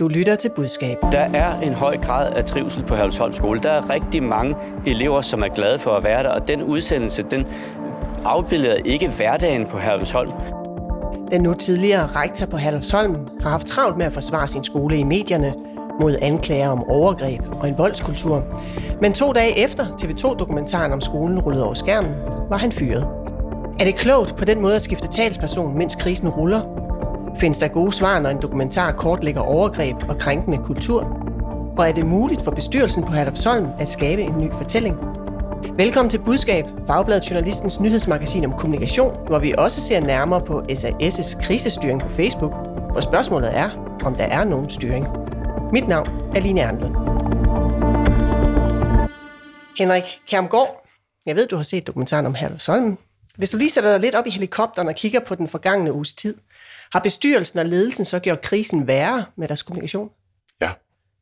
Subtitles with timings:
[0.00, 0.96] Du lytter til budskab.
[1.12, 3.60] Der er en høj grad af trivsel på Herlevsholm skole.
[3.60, 7.22] Der er rigtig mange elever, som er glade for at være der, og den udsendelse,
[7.22, 7.46] den
[8.24, 10.30] afbilder ikke hverdagen på Herlevsholm.
[11.30, 15.02] Den nu tidligere rektor på Herlevsholm har haft travlt med at forsvare sin skole i
[15.02, 15.54] medierne
[16.00, 18.42] mod anklager om overgreb og en voldskultur.
[19.00, 22.12] Men to dage efter TV2-dokumentaren om skolen rullede over skærmen,
[22.50, 23.08] var han fyret.
[23.80, 26.83] Er det klogt på den måde at skifte talsperson, mens krisen ruller?
[27.40, 31.02] Findes der gode svar, når en dokumentar kortlægger overgreb og krænkende kultur?
[31.78, 34.96] Og er det muligt for bestyrelsen på Herlufsholm at skabe en ny fortælling?
[35.76, 41.42] Velkommen til Budskab, Fagbladet Journalistens nyhedsmagasin om kommunikation, hvor vi også ser nærmere på SAS'
[41.46, 42.52] krisestyring på Facebook,
[42.92, 43.70] hvor spørgsmålet er,
[44.04, 45.06] om der er nogen styring.
[45.72, 46.94] Mit navn er Line Erndlund.
[49.78, 50.86] Henrik Kermgaard,
[51.26, 52.98] jeg ved, du har set dokumentaren om Herlufsholm.
[53.36, 56.12] Hvis du lige sætter dig lidt op i helikopteren og kigger på den forgangne uges
[56.12, 56.34] tid,
[56.94, 60.10] har bestyrelsen og ledelsen så gjort krisen værre med deres kommunikation?
[60.60, 60.70] Ja.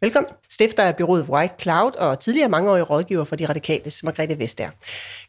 [0.01, 0.33] Velkommen.
[0.51, 4.71] Stifter af byrådet White Cloud og tidligere mangeårig rådgiver for de radikale, Margrethe Vestager.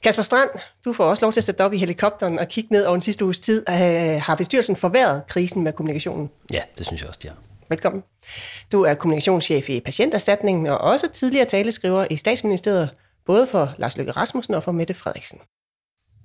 [0.03, 0.50] Kasper Strand,
[0.86, 2.95] du får også lov til at sætte dig op i helikopteren og kigge ned over
[2.95, 3.70] den sidste uges tid.
[3.70, 3.76] Øh,
[4.22, 6.30] har bestyrelsen forværret krisen med kommunikationen?
[6.53, 7.38] Ja, det synes jeg også, de har.
[7.70, 8.03] Velkommen.
[8.72, 12.90] Du er kommunikationschef i Patienterstatningen og også tidligere taleskriver i statsministeriet,
[13.25, 15.40] både for Lars Løkke Rasmussen og for Mette Frederiksen.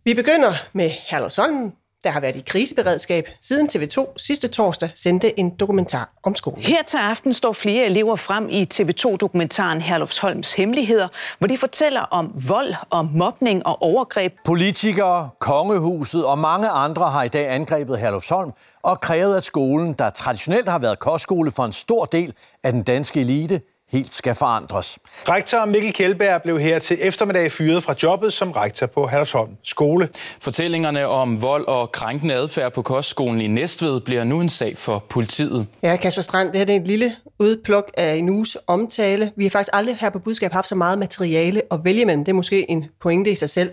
[0.04, 1.72] Vi begynder med Herlevsholm,
[2.04, 6.62] der har været i kriseberedskab siden TV2 sidste torsdag sendte en dokumentar om skolen.
[6.62, 12.32] Her til aften står flere elever frem i TV2-dokumentaren Herlufsholms Hemmeligheder, hvor de fortæller om
[12.48, 14.32] vold og mobning og overgreb.
[14.44, 18.50] Politikere, kongehuset og mange andre har i dag angrebet Herlufsholm
[18.82, 22.82] og krævet, at skolen, der traditionelt har været kostskole for en stor del af den
[22.82, 23.60] danske elite,
[23.92, 24.98] helt skal forandres.
[25.28, 30.08] Rektor Mikkel Kjeldberg blev her til eftermiddag fyret fra jobbet som rektor på Herlevsholm skole.
[30.40, 35.04] Fortællingerne om vold og krænkende adfærd på kostskolen i Næstved bliver nu en sag for
[35.08, 35.66] politiet.
[35.82, 39.32] Ja, Kasper Strand, det her er et lille udpluk af en uges omtale.
[39.36, 42.24] Vi har faktisk aldrig her på Budskab haft så meget materiale at vælge mellem.
[42.24, 43.70] Det er måske en pointe i sig selv.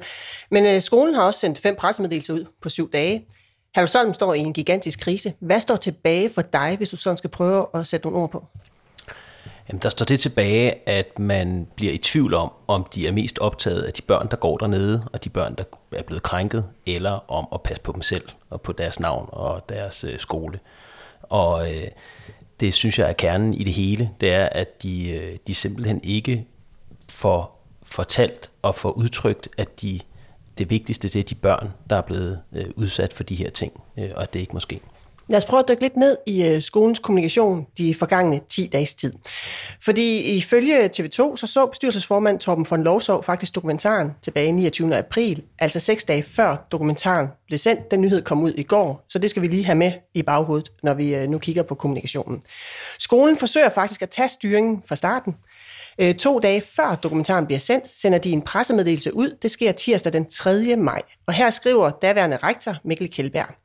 [0.52, 3.26] Men øh, skolen har også sendt fem pressemeddelelser ud på syv dage.
[3.76, 5.34] Herlevsholm står i en gigantisk krise.
[5.40, 8.44] Hvad står tilbage for dig, hvis du sådan skal prøve at sætte nogle ord på?
[9.70, 13.40] Jamen, der står det tilbage, at man bliver i tvivl om, om de er mest
[13.40, 17.32] optaget af de børn, der går dernede, og de børn, der er blevet krænket, eller
[17.32, 20.60] om at passe på dem selv, og på deres navn og deres øh, skole.
[21.22, 21.88] Og øh,
[22.60, 26.02] det synes jeg er kernen i det hele, det er, at de, øh, de simpelthen
[26.04, 26.46] ikke
[27.10, 30.00] får fortalt og får udtrykt, at de,
[30.58, 33.84] det vigtigste det er de børn, der er blevet øh, udsat for de her ting,
[33.98, 34.82] øh, og at det ikke måske.
[35.28, 38.96] Lad os prøve at dykke lidt ned i øh, skolens kommunikation de forgangne 10 dages
[38.96, 39.14] tid.
[39.82, 44.96] Fordi ifølge TV2, så så bestyrelsesformand Torben von Lovsov faktisk dokumentaren tilbage 29.
[44.96, 47.92] april, altså seks dage før dokumentaren blev sendt.
[47.92, 50.72] Den nyhed kom ud i går, så det skal vi lige have med i baghovedet,
[50.84, 52.44] når vi øh, nu kigger på kommunikationen.
[53.00, 55.36] Skolen forsøger faktisk at tage styringen fra starten.
[56.00, 59.38] Øh, to dage før dokumentaren bliver sendt, sender de en pressemeddelelse ud.
[59.42, 60.76] Det sker tirsdag den 3.
[60.76, 61.02] maj.
[61.28, 63.65] Og her skriver daværende rektor Mikkel Kjellberg.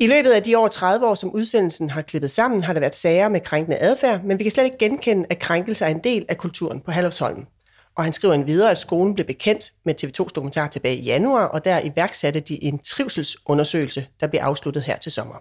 [0.00, 2.94] I løbet af de over 30 år, som udsendelsen har klippet sammen, har der været
[2.94, 6.24] sager med krænkende adfærd, men vi kan slet ikke genkende, at krænkelse er en del
[6.28, 7.46] af kulturen på Halvsholm.
[7.94, 11.44] Og han skriver en videre, at skolen blev bekendt med TV2's dokumentar tilbage i januar,
[11.44, 15.34] og der iværksatte de en trivselsundersøgelse, der bliver afsluttet her til sommer.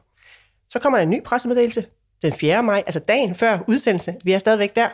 [0.69, 1.85] Så kommer der en ny pressemeddelelse
[2.21, 2.63] den 4.
[2.63, 4.89] maj, altså dagen før udsendelse, vi er stadigvæk der,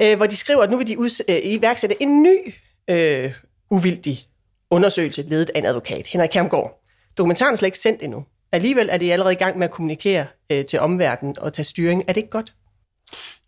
[0.00, 0.96] øh, hvor de skriver, at nu vil de
[1.28, 2.54] øh, iværksætte en ny
[2.88, 3.32] øh,
[3.70, 4.26] uvildig
[4.70, 6.82] undersøgelse, ledet af en advokat, Henrik Kermgaard.
[7.18, 8.24] Dokumentaren er slet ikke sendt endnu.
[8.52, 12.04] Alligevel er de allerede i gang med at kommunikere øh, til omverdenen og tage styring.
[12.08, 12.52] Er det ikke godt?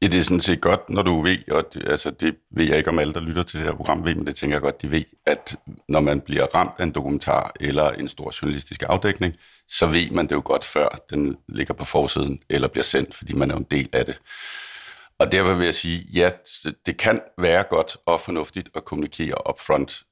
[0.03, 2.79] Ja, det er sådan set godt, når du ved, og det, altså det ved jeg
[2.79, 4.83] ikke om alle, der lytter til det her program, ved, men det tænker jeg godt,
[4.83, 5.57] de ved, at
[5.89, 9.37] når man bliver ramt af en dokumentar eller en stor journalistisk afdækning,
[9.69, 13.33] så ved man det jo godt, før den ligger på forsiden eller bliver sendt, fordi
[13.33, 14.19] man er en del af det.
[15.19, 16.31] Og derfor vil jeg sige, ja,
[16.87, 20.03] det kan være godt og fornuftigt at kommunikere upfront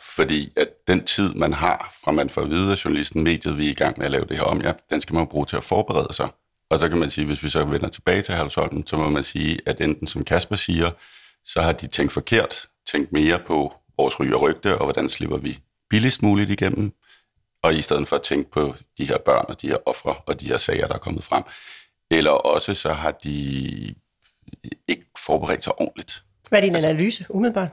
[0.00, 3.66] fordi at den tid, man har, fra man får at vide af journalisten, mediet, vi
[3.66, 5.56] er i gang med at lave det her om, ja, den skal man bruge til
[5.56, 6.28] at forberede sig.
[6.70, 9.24] Og så kan man sige, hvis vi så vender tilbage til Halvsholm, så må man
[9.24, 10.90] sige, at enten som Kasper siger,
[11.44, 15.36] så har de tænkt forkert, tænkt mere på vores ryge og rygte, og hvordan slipper
[15.36, 15.58] vi
[15.90, 16.92] billigst muligt igennem,
[17.62, 20.40] og i stedet for at tænke på de her børn og de her ofre og
[20.40, 21.42] de her sager, der er kommet frem.
[22.10, 23.94] Eller også så har de
[24.88, 26.22] ikke forberedt sig ordentligt.
[26.48, 27.70] Hvad er din altså, analyse, umiddelbart?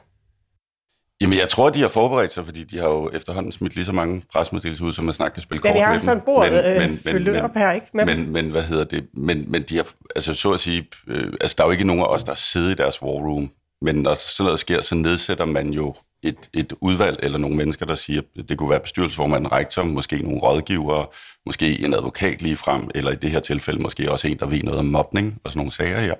[1.23, 3.91] Jamen, jeg tror, de har forberedt sig, fordi de har jo efterhånden smidt lige så
[3.91, 5.91] mange presmeddelelser ud, som man snart kan spille ja, kort med dem.
[5.91, 7.87] Vi har sådan bord men, øh, men, men, op her, ikke?
[7.93, 9.07] Men, men, men, hvad hedder det?
[9.13, 12.01] Men, men de har, altså så at sige, øh, altså der er jo ikke nogen
[12.01, 15.45] af os, der sidder i deres war room, men når sådan noget sker, så nedsætter
[15.45, 19.51] man jo et, et udvalg eller nogle mennesker, der siger, at det kunne være bestyrelsesformanden,
[19.51, 21.05] rektor, måske nogle rådgivere,
[21.45, 24.63] måske en advokat lige frem, eller i det her tilfælde måske også en, der ved
[24.63, 26.15] noget om mobning og sådan nogle sager her.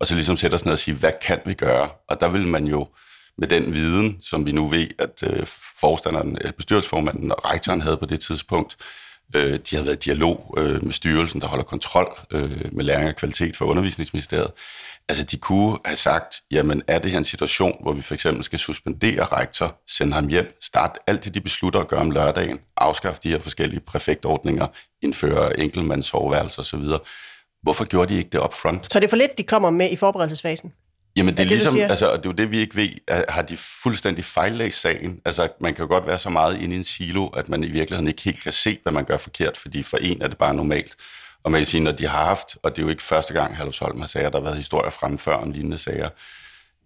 [0.00, 1.88] Og så ligesom sætte os ned og sige, hvad kan vi gøre?
[2.08, 2.86] Og der vil man jo
[3.38, 5.46] med den viden, som vi nu ved, at øh,
[5.80, 8.76] forstanderen, øh, bestyrelsesformanden og rektoren havde på det tidspunkt,
[9.36, 13.08] øh, de havde været i dialog øh, med styrelsen, der holder kontrol øh, med læring
[13.08, 14.50] og kvalitet for undervisningsministeriet.
[15.08, 18.44] Altså, de kunne have sagt, jamen, er det her en situation, hvor vi for eksempel
[18.44, 22.60] skal suspendere rektor, sende ham hjem, starte alt det, de beslutter at gøre om lørdagen,
[22.76, 24.66] afskaffe de her forskellige præfektordninger,
[25.02, 26.84] indføre enkeltmandssoveværelser osv.,
[27.64, 28.92] Hvorfor gjorde de ikke det up front?
[28.92, 30.72] Så det er for lidt, de kommer med i forberedelsesfasen?
[31.16, 32.88] Jamen det er, er det, ligesom, altså, det er jo det, vi ikke ved.
[33.28, 35.20] Har de fuldstændig fejllæst sagen?
[35.24, 38.08] Altså, man kan godt være så meget inde i en silo, at man i virkeligheden
[38.08, 40.96] ikke helt kan se, hvad man gør forkert, fordi for en er det bare normalt.
[41.44, 43.56] Og man kan sige, når de har haft, og det er jo ikke første gang,
[43.56, 46.08] Herlufsholm har sager, der har været historier frem før om lignende sager.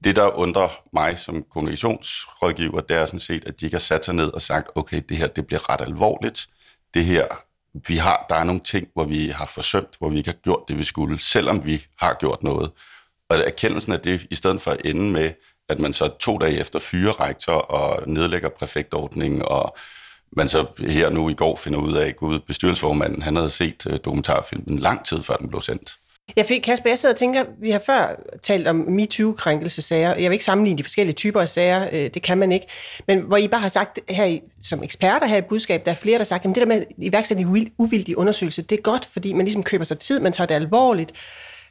[0.04, 4.04] Det, der undrer mig som kommunikationsrådgiver, det er sådan set, at de ikke har sat
[4.04, 6.46] sig ned og sagt, okay, det her, det bliver ret alvorligt.
[6.94, 7.26] Det her,
[7.88, 10.62] vi har, der er nogle ting, hvor vi har forsømt, hvor vi ikke har gjort
[10.69, 12.70] det, vi skulle, selvom vi har gjort noget.
[13.30, 15.30] Og erkendelsen af det, i stedet for at ende med,
[15.69, 19.76] at man så to dage efter fyrer rektor og nedlægger præfektordningen, og
[20.32, 23.86] man så her nu i går finder ud af, at Gud, bestyrelsesformanden, han havde set
[23.86, 25.96] øh, dokumentarfilmen lang tid før den blev sendt.
[26.36, 30.14] Jeg fik, Kasper, jeg sidder og tænker, vi har før talt om MeToo-krænkelsesager.
[30.14, 32.66] Jeg vil ikke sammenligne de forskellige typer af sager, øh, det kan man ikke.
[33.06, 35.96] Men hvor I bare har sagt her i, som eksperter her i budskab, der er
[35.96, 39.06] flere, der har sagt, at det der med iværksætte en uvildig undersøgelse, det er godt,
[39.12, 41.12] fordi man ligesom køber sig tid, man tager det alvorligt,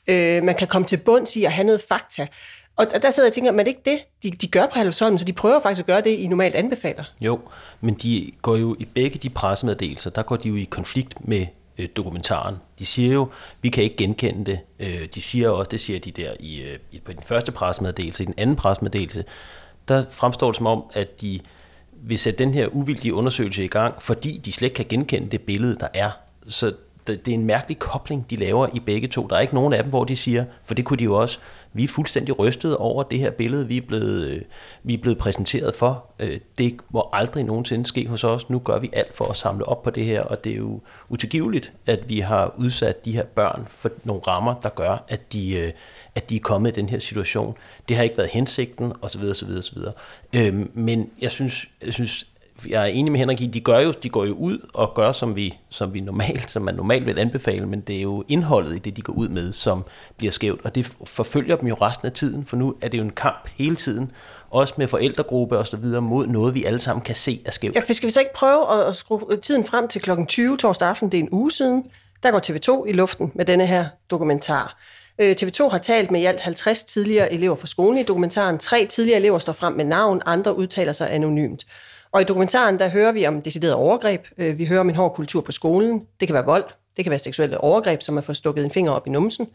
[0.07, 2.27] øh, man kan komme til bunds i at have noget fakta.
[2.75, 5.17] Og der sidder jeg og tænker, men det ikke det, de, de gør på Halvsholm,
[5.17, 7.03] så de prøver faktisk at gøre det, I normalt anbefaler.
[7.21, 7.39] Jo,
[7.81, 11.45] men de går jo i begge de pressemeddelelser, der går de jo i konflikt med
[11.77, 12.55] øh, dokumentaren.
[12.79, 13.29] De siger jo,
[13.61, 14.59] vi kan ikke genkende det.
[14.79, 18.25] Øh, de siger også, det siger de der i, øh, på den første pressemeddelelse, i
[18.25, 19.23] den anden pressemeddelelse,
[19.87, 21.39] der fremstår det som om, at de
[21.91, 25.41] vil sætte den her uvildige undersøgelse i gang, fordi de slet ikke kan genkende det
[25.41, 26.11] billede, der er.
[26.47, 26.73] Så
[27.07, 29.27] det er en mærkelig kobling, de laver i begge to.
[29.27, 31.39] Der er ikke nogen af dem, hvor de siger, for det kunne de jo også,
[31.73, 34.41] vi er fuldstændig rystet over det her billede, vi er blevet, øh,
[34.83, 36.05] vi er blevet præsenteret for.
[36.19, 38.49] Øh, det må aldrig nogensinde ske hos os.
[38.49, 40.81] Nu gør vi alt for at samle op på det her, og det er jo
[41.09, 45.55] utilgiveligt, at vi har udsat de her børn for nogle rammer, der gør, at de,
[45.55, 45.71] øh,
[46.15, 47.55] at de er kommet i den her situation.
[47.89, 49.23] Det har ikke været hensigten, osv.
[49.23, 49.77] osv., osv.
[50.73, 52.27] Men jeg synes, jeg synes
[52.69, 55.11] jeg er enig med Henrik i, de, gør jo, de går jo ud og gør,
[55.11, 58.75] som vi, som vi normalt, som man normalt vil anbefale, men det er jo indholdet
[58.75, 59.85] i det, de går ud med, som
[60.17, 63.03] bliver skævt, og det forfølger dem jo resten af tiden, for nu er det jo
[63.03, 64.11] en kamp hele tiden,
[64.49, 67.75] også med forældregruppe og så videre, mod noget, vi alle sammen kan se er skævt.
[67.75, 71.11] Ja, skal vi så ikke prøve at skrue tiden frem til klokken 20 torsdag aften,
[71.11, 71.85] det er en uge siden,
[72.23, 74.77] der går TV2 i luften med denne her dokumentar.
[75.19, 78.57] Øh, TV2 har talt med i alt 50 tidligere elever fra skolen i dokumentaren.
[78.57, 81.65] Tre tidligere elever står frem med navn, andre udtaler sig anonymt.
[82.11, 84.25] Og i dokumentaren, der hører vi om decideret overgreb.
[84.37, 86.01] Øh, vi hører om en hård kultur på skolen.
[86.19, 86.63] Det kan være vold.
[86.97, 89.47] Det kan være seksuelle overgreb, som at få stukket en finger op i numsen.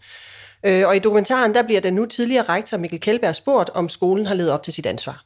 [0.64, 4.26] Øh, og i dokumentaren, der bliver den nu tidligere rektor Mikkel Kjeldberg spurgt, om skolen
[4.26, 5.24] har levet op til sit ansvar.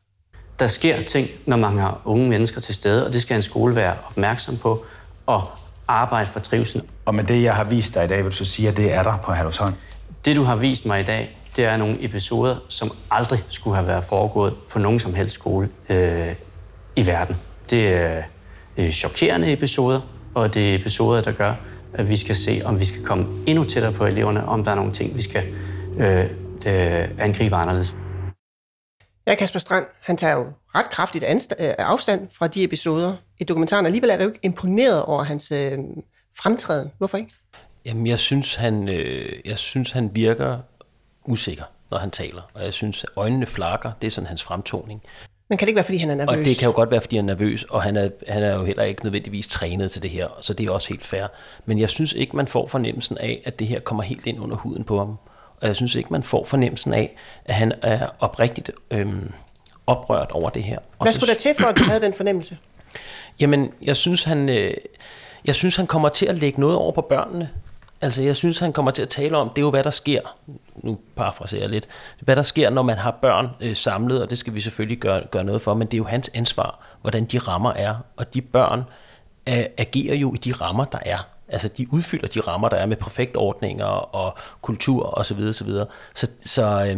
[0.59, 3.75] Der sker ting, når man har unge mennesker til stede, og det skal en skole
[3.75, 4.85] være opmærksom på
[5.27, 5.43] og
[5.89, 6.83] arbejde for trivsel.
[7.05, 8.93] Og med det, jeg har vist dig i dag, vil du så sige, at det
[8.93, 9.75] er der på Herlufsholm?
[10.25, 13.87] Det, du har vist mig i dag, det er nogle episoder, som aldrig skulle have
[13.87, 16.35] været foregået på nogen som helst skole øh,
[16.97, 17.37] i verden.
[17.71, 18.23] Det er
[18.77, 20.01] øh, chokerende episoder,
[20.35, 21.55] og det er episoder, der gør,
[21.95, 24.75] at vi skal se, om vi skal komme endnu tættere på eleverne, om der er
[24.75, 25.43] nogle ting, vi skal
[25.99, 26.25] øh,
[26.67, 27.97] øh, angribe anderledes.
[29.27, 33.87] Ja, Kasper Strand, han tager jo ret kraftigt øh, afstand fra de episoder i dokumentaren.
[33.87, 35.79] Alligevel er du ikke imponeret over hans øh,
[36.39, 36.93] fremtræden.
[36.99, 37.31] Hvorfor ikke?
[37.85, 40.59] Jamen, jeg synes, han, øh, jeg synes, han virker
[41.25, 42.43] usikker, når han taler.
[42.55, 43.93] Og jeg synes, at øjnene flakker.
[44.01, 45.03] Det er sådan hans fremtoning.
[45.49, 46.39] Men kan det ikke være, fordi han er nervøs?
[46.39, 48.55] Og det kan jo godt være, fordi han er nervøs, og han er, han er
[48.55, 51.27] jo heller ikke nødvendigvis trænet til det her, så det er også helt fair.
[51.67, 54.57] Men jeg synes ikke, man får fornemmelsen af, at det her kommer helt ind under
[54.57, 55.19] huden på ham.
[55.61, 59.33] Og jeg synes ikke, man får fornemmelsen af, at han er oprigtigt øhm,
[59.87, 60.79] oprørt over det her.
[60.99, 62.59] Og Hvad skulle der til, for at du havde den fornemmelse?
[63.41, 64.75] Jamen, jeg synes, han, øh,
[65.45, 67.51] jeg synes, han kommer til at lægge noget over på børnene.
[68.07, 70.21] Altså, jeg synes, han kommer til at tale om, det er jo, hvad der sker.
[70.77, 71.89] Nu parafraserer jeg lidt.
[72.21, 75.27] Hvad der sker, når man har børn øh, samlet, og det skal vi selvfølgelig gøre,
[75.31, 77.95] gøre noget for, men det er jo hans ansvar, hvordan de rammer er.
[78.17, 78.85] Og de børn
[79.49, 81.19] øh, agerer jo i de rammer, der er.
[81.49, 83.85] Altså, de udfylder de rammer, der er med perfektordninger
[84.15, 85.25] og kultur osv.
[85.25, 85.87] Så, videre, så, videre.
[86.15, 86.97] så, så, øh,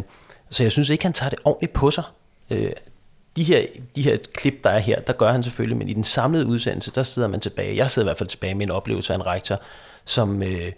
[0.51, 2.05] så jeg synes ikke, han tager det ordentligt på sig.
[2.51, 2.73] Øh,
[3.37, 6.05] de her, de her klip, der er her, der gør han selvfølgelig, men i den
[6.05, 7.77] samlede udsendelse, der sidder man tilbage.
[7.77, 9.61] Jeg sidder i hvert fald tilbage med en oplevelse af en rektor,
[10.05, 10.73] som, øh,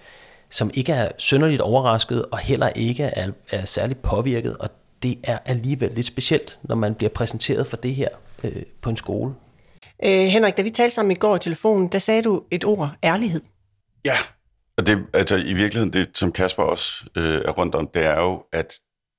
[0.50, 4.56] som ikke er synderligt overrasket, og heller ikke er, er særligt påvirket.
[4.56, 4.70] Og
[5.02, 8.08] det er alligevel lidt specielt, når man bliver præsenteret for det her
[8.44, 9.34] øh, på en skole.
[10.04, 12.90] Øh, Henrik, da vi talte sammen i går i telefonen, der sagde du et ord,
[13.04, 13.40] ærlighed.
[14.04, 14.16] Ja,
[14.76, 18.20] og det, altså i virkeligheden, det som Kasper også øh, er rundt om, det er
[18.20, 18.74] jo, at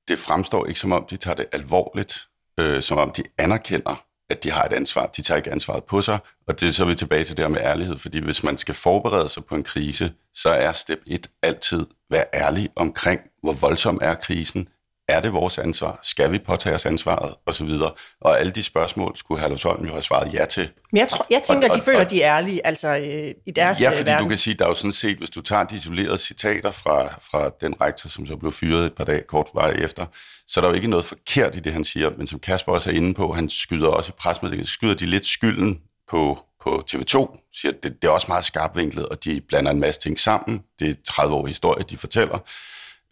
[0.08, 2.28] det fremstår ikke som om, de tager det alvorligt,
[2.60, 5.06] øh, som om de anerkender, at de har et ansvar.
[5.08, 7.46] De tager ikke ansvaret på sig, og det er så er vi tilbage til det
[7.46, 11.00] her med ærlighed, fordi hvis man skal forberede sig på en krise, så er step
[11.08, 14.68] 1 altid være ærlig omkring, hvor voldsom er krisen,
[15.12, 16.00] er det vores ansvar?
[16.03, 17.34] Skal vi påtage os ansvaret?
[17.46, 17.91] Og så videre.
[18.22, 20.70] Og alle de spørgsmål skulle Herlufsholm jo have svaret ja til.
[20.91, 23.32] Men jeg, tror, jeg tænker, og, og, de føler, at de er ærlige, altså øh,
[23.46, 24.24] i deres Ja, fordi verden.
[24.24, 27.20] du kan sige, der er jo sådan set, hvis du tager de isolerede citater fra,
[27.32, 30.06] fra den rektor, som så blev fyret et par dage kort vej efter,
[30.48, 32.10] så er der jo ikke noget forkert i det, han siger.
[32.18, 35.25] Men som Kasper også er inde på, han skyder også i presmeddelingen, skyder de lidt
[35.25, 39.72] skylden på, på TV2, siger, at det, det er også meget skarpvinklet, og de blander
[39.72, 40.62] en masse ting sammen.
[40.80, 42.39] Det er 30 år historie, de fortæller.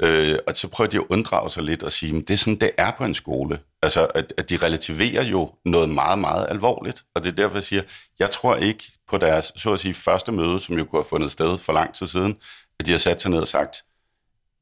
[0.01, 2.55] Øh, og så prøver de at unddrage sig lidt og sige, at det er sådan,
[2.55, 3.59] det er på en skole.
[3.81, 7.03] Altså, at, at de relativerer jo noget meget, meget alvorligt.
[7.15, 7.81] Og det er derfor, jeg siger,
[8.19, 11.31] jeg tror ikke på deres, så at sige, første møde, som jo kunne have fundet
[11.31, 12.37] sted for lang tid siden,
[12.79, 13.83] at de har sat sig ned og sagt,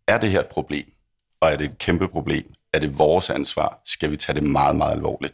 [0.08, 0.91] er det her et problem?
[1.41, 2.53] Og er det et kæmpe problem?
[2.74, 3.82] Er det vores ansvar?
[3.86, 5.34] Skal vi tage det meget, meget alvorligt?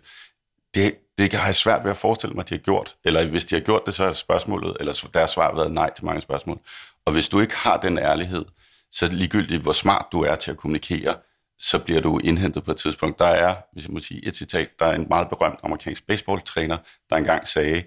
[0.74, 2.96] Det, det har jeg svært ved at forestille mig, at de har gjort.
[3.04, 5.94] Eller hvis de har gjort det, så er spørgsmålet, eller deres svar har været nej
[5.94, 6.60] til mange spørgsmål.
[7.06, 8.46] Og hvis du ikke har den ærlighed,
[8.94, 11.16] så ligegyldigt hvor smart du er til at kommunikere,
[11.60, 13.20] så bliver du indhentet på et tidspunkt.
[13.20, 16.78] Der er, hvis jeg må sige et citat, der er en meget berømt amerikansk baseballtræner,
[17.10, 17.84] der engang sagde,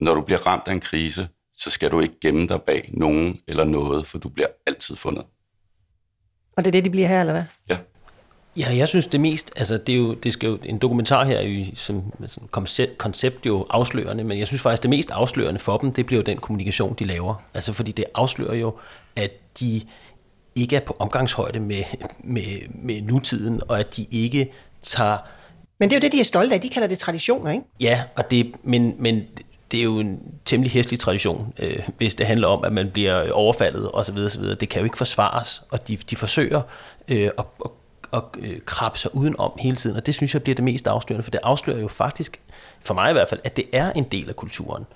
[0.00, 3.38] når du bliver ramt af en krise, så skal du ikke gemme dig bag nogen
[3.48, 5.24] eller noget, for du bliver altid fundet.
[6.56, 7.44] Og det er det, de bliver her, eller hvad?
[7.68, 7.78] Ja.
[8.56, 11.38] Ja, jeg synes det mest, altså det, er jo, det skal jo, en dokumentar her
[11.38, 15.60] er jo som, som koncept, koncept jo afslørende, men jeg synes faktisk det mest afslørende
[15.60, 17.34] for dem, det bliver jo den kommunikation, de laver.
[17.54, 18.78] Altså fordi det afslører jo,
[19.16, 19.82] at de
[20.54, 21.84] ikke er på omgangshøjde med,
[22.18, 22.44] med,
[22.74, 25.18] med nutiden, og at de ikke tager...
[25.78, 26.60] Men det er jo det, de er stolte af.
[26.60, 27.64] De kalder det traditioner, ikke?
[27.80, 29.22] Ja, og det, men, men
[29.72, 33.32] det er jo en temmelig hæslig tradition, øh, hvis det handler om, at man bliver
[33.32, 34.16] overfaldet osv.
[34.16, 34.42] osv.
[34.42, 36.62] Det kan jo ikke forsvares, og de, de forsøger
[37.08, 37.70] øh, at, at,
[38.12, 41.22] at øh, krabbe sig udenom hele tiden, og det synes jeg bliver det mest afslørende,
[41.22, 42.40] for det afslører jo faktisk,
[42.80, 44.86] for mig i hvert fald, at det er en del af kulturen.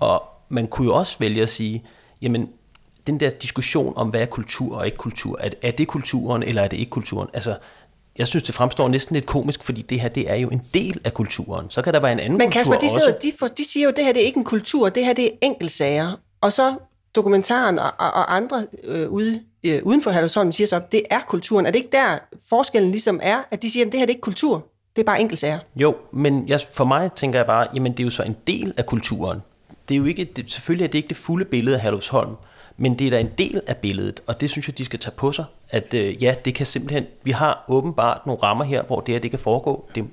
[0.00, 1.84] Og man kunne jo også vælge at sige,
[2.22, 2.50] jamen
[3.06, 6.62] den der diskussion om, hvad er kultur og ikke kultur, er, er det kulturen, eller
[6.62, 7.28] er det ikke kulturen?
[7.34, 7.56] Altså,
[8.18, 11.00] jeg synes, det fremstår næsten lidt komisk, fordi det her, det er jo en del
[11.04, 11.70] af kulturen.
[11.70, 13.18] Så kan der være en anden Men Kasper, kultur de, sidder, også.
[13.22, 15.12] de, for, de siger jo, at det her det er ikke en kultur, det her
[15.12, 16.12] det er enkeltsager.
[16.40, 16.74] Og så
[17.14, 21.02] dokumentaren og, og, og andre øh, ude, øh, uden for Herlevsholm siger så, at det
[21.10, 21.66] er kulturen.
[21.66, 24.14] Er det ikke der forskellen ligesom er, at de siger, at det her det er
[24.14, 25.58] ikke kultur, det er bare enkeltsager?
[25.76, 28.74] Jo, men jeg, for mig tænker jeg bare, jamen det er jo så en del
[28.76, 29.42] af kulturen.
[29.88, 32.34] Det er jo ikke, det, selvfølgelig er det ikke det fulde billede af Herlevsholm,
[32.76, 35.14] men det er da en del af billedet, og det synes jeg, de skal tage
[35.16, 39.00] på sig, at øh, ja, det kan simpelthen, vi har åbenbart nogle rammer her, hvor
[39.00, 39.90] det her, det kan foregå.
[39.94, 40.08] Det,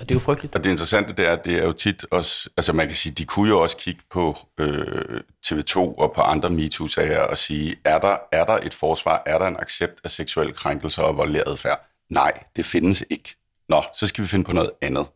[0.00, 0.54] og det er jo frygteligt.
[0.54, 3.12] Og det interessante det er, at det er jo tit også, altså man kan sige,
[3.12, 7.98] de kunne jo også kigge på øh, TV2 og på andre MeToo-sager og sige, er
[7.98, 11.86] der, er der et forsvar, er der en accept af seksuelle krænkelser og voldelig adfærd?
[12.10, 13.34] Nej, det findes ikke.
[13.68, 15.06] Nå, så skal vi finde på noget andet.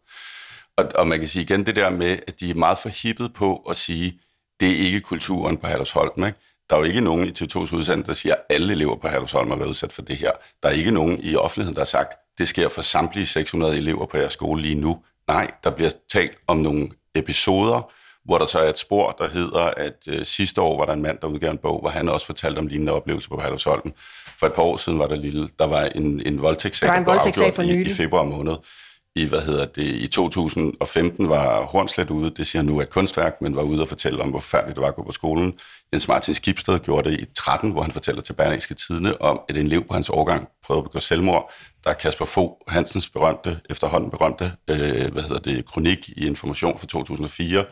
[0.76, 3.56] Og, og man kan sige igen det der med, at de er meget forhippet på
[3.56, 4.20] at sige,
[4.60, 6.38] det er ikke kulturen på Herlevsholm, ikke?
[6.70, 9.50] Der er jo ikke nogen i TV2's udsendelse, der siger, at alle elever på Herlevsholm
[9.50, 10.30] har været udsat for det her.
[10.62, 14.06] Der er ikke nogen i offentligheden, der har sagt, det sker for samtlige 600 elever
[14.06, 15.02] på jeres skole lige nu.
[15.28, 17.90] Nej, der bliver talt om nogle episoder,
[18.24, 21.02] hvor der så er et spor, der hedder, at øh, sidste år var der en
[21.02, 23.92] mand, der udgav en bog, hvor han også fortalte om lignende oplevelser på Herlevsholm.
[24.38, 27.00] For et par år siden var der, lille, der var en, en voldtægtssag, Der var
[27.00, 28.54] en voldtægtssag for i, i februar måned.
[29.16, 33.40] I, hvad hedder det, I 2015 var Hornslet ude, det siger nu er et kunstværk,
[33.40, 35.58] men var ude og fortælle om, hvor forfærdeligt det var at gå på skolen.
[35.92, 39.56] Jens Martin Skibsted gjorde det i 13, hvor han fortæller til Berlingske Tidene om, at
[39.56, 41.52] en elev på hans årgang prøvede at begå selvmord.
[41.84, 46.78] Der er Kasper Fogh Hansens berømte, efterhånden berømte, øh, hvad hedder det, kronik i Information
[46.78, 47.64] fra 2004.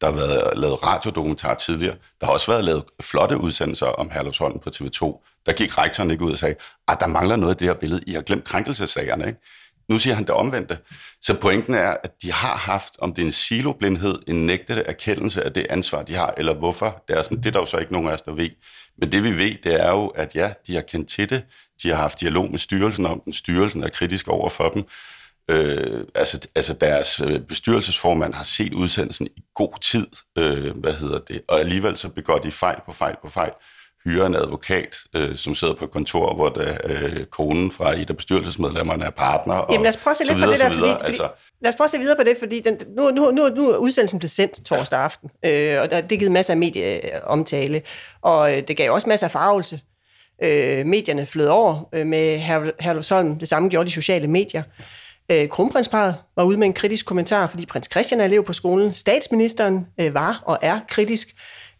[0.00, 1.96] Der har været lavet radiodokumentar tidligere.
[2.20, 5.24] Der har også været lavet flotte udsendelser om Herlufsholm på TV2.
[5.46, 6.54] Der gik rektoren ikke ud og sagde,
[6.88, 8.00] at der mangler noget af det her billede.
[8.06, 9.40] I har glemt krænkelsessagerne, ikke?
[9.88, 10.78] Nu siger han det omvendte.
[11.22, 15.42] Så pointen er, at de har haft, om det er en siloblindhed, en nægtede erkendelse
[15.42, 17.04] af det ansvar, de har, eller hvorfor.
[17.08, 18.50] Det er, sådan, det er der jo så ikke nogen af os, der ved.
[18.98, 21.44] Men det vi ved, det er jo, at ja, de har kendt til det.
[21.82, 23.32] De har haft dialog med styrelsen om den.
[23.32, 24.84] Styrelsen er kritisk over for dem.
[25.50, 30.06] Øh, altså, altså deres øh, bestyrelsesformand har set udsendelsen i god tid,
[30.38, 33.52] øh, hvad hedder det, og alligevel så begår de fejl på fejl på fejl
[34.04, 38.10] hyrer en advokat, øh, som sidder på et kontor, hvor der, øh, konen fra et
[38.10, 39.54] af bestyrelsesmedlemmerne er partner.
[39.54, 40.90] Og Jamen lad os prøve at se lidt på videre, det der, videre.
[40.90, 41.28] fordi Altså,
[41.60, 43.76] lad os prøve at se videre på det, fordi den, nu, nu, nu, nu er
[43.76, 47.82] udsendelsen blevet sendt torsdag aften, øh, og der, det givet masser af medieomtale,
[48.22, 49.80] og øh, det gav også masser af farvelse.
[50.42, 52.38] Øh, medierne flød over øh, med
[52.80, 53.38] Herlufsholm.
[53.38, 54.62] Det samme gjorde de sociale medier.
[55.30, 58.94] Øh, kronprinsparet var ude med en kritisk kommentar, fordi prins Christian er elev på skolen.
[58.94, 61.28] Statsministeren øh, var og er kritisk.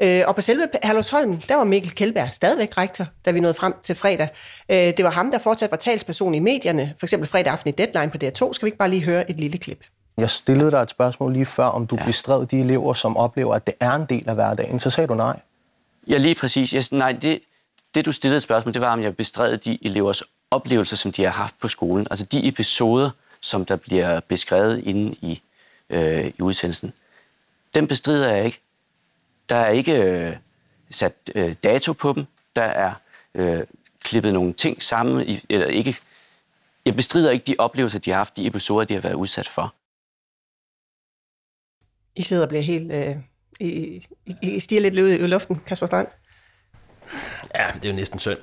[0.00, 3.74] Øh, og på selve Herlufsholm, der var Mikkel Kjeldberg stadigvæk rektor, da vi nåede frem
[3.82, 4.28] til fredag.
[4.68, 7.72] Øh, det var ham, der fortsat var talsperson i medierne, for eksempel fredag aften i
[7.72, 8.52] Deadline på DR2.
[8.52, 9.84] Skal vi ikke bare lige høre et lille klip?
[10.16, 12.04] Jeg stillede dig et spørgsmål lige før, om du ja.
[12.04, 14.80] bestred de elever, som oplever, at det er en del af hverdagen.
[14.80, 15.40] Så sagde du nej.
[16.06, 16.74] Ja, lige præcis.
[16.74, 17.40] Jeg, nej, det,
[17.94, 21.24] det du stillede et spørgsmål, det var, om jeg bestred de elevers oplevelser, som de
[21.24, 22.06] har haft på skolen.
[22.10, 23.10] Altså de episoder,
[23.40, 25.42] som der bliver beskrevet inde i,
[25.90, 26.92] øh, i udsendelsen.
[27.74, 28.60] Dem bestrider jeg ikke.
[29.48, 30.36] Der er ikke øh,
[30.90, 32.24] sat øh, dato på dem.
[32.56, 32.94] Der er
[33.34, 33.64] øh,
[34.00, 35.96] klippet nogle ting sammen, i, eller ikke.
[36.84, 39.74] Jeg bestrider ikke de oplevelser, de har haft, de episoder, de har været udsat for.
[42.16, 42.92] I sidder og bliver helt...
[42.92, 43.16] Øh,
[43.60, 46.08] I, I, I stiger lidt ud i luften, Kasper Strand.
[47.54, 48.38] Ja, det er jo næsten synd,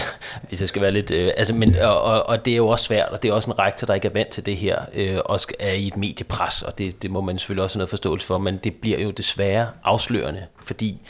[0.48, 1.10] hvis jeg skal være lidt...
[1.10, 3.50] Øh, altså, men, og, og, og det er jo også svært, og det er også
[3.50, 6.62] en rektor, der ikke er vant til det her, øh, og er i et mediepres,
[6.62, 9.10] og det, det må man selvfølgelig også have noget forståelse for, men det bliver jo
[9.10, 11.00] desværre afslørende, fordi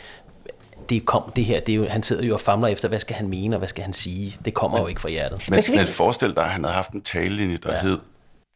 [0.88, 3.16] det, kom, det her, det er jo, han sidder jo og famler efter, hvad skal
[3.16, 4.37] han mene, og hvad skal han sige.
[4.44, 5.50] Det kommer men, jo ikke fra hjertet.
[5.50, 7.80] Men, men forestil dig, at han havde haft en talelinje, der ja.
[7.80, 7.99] hed,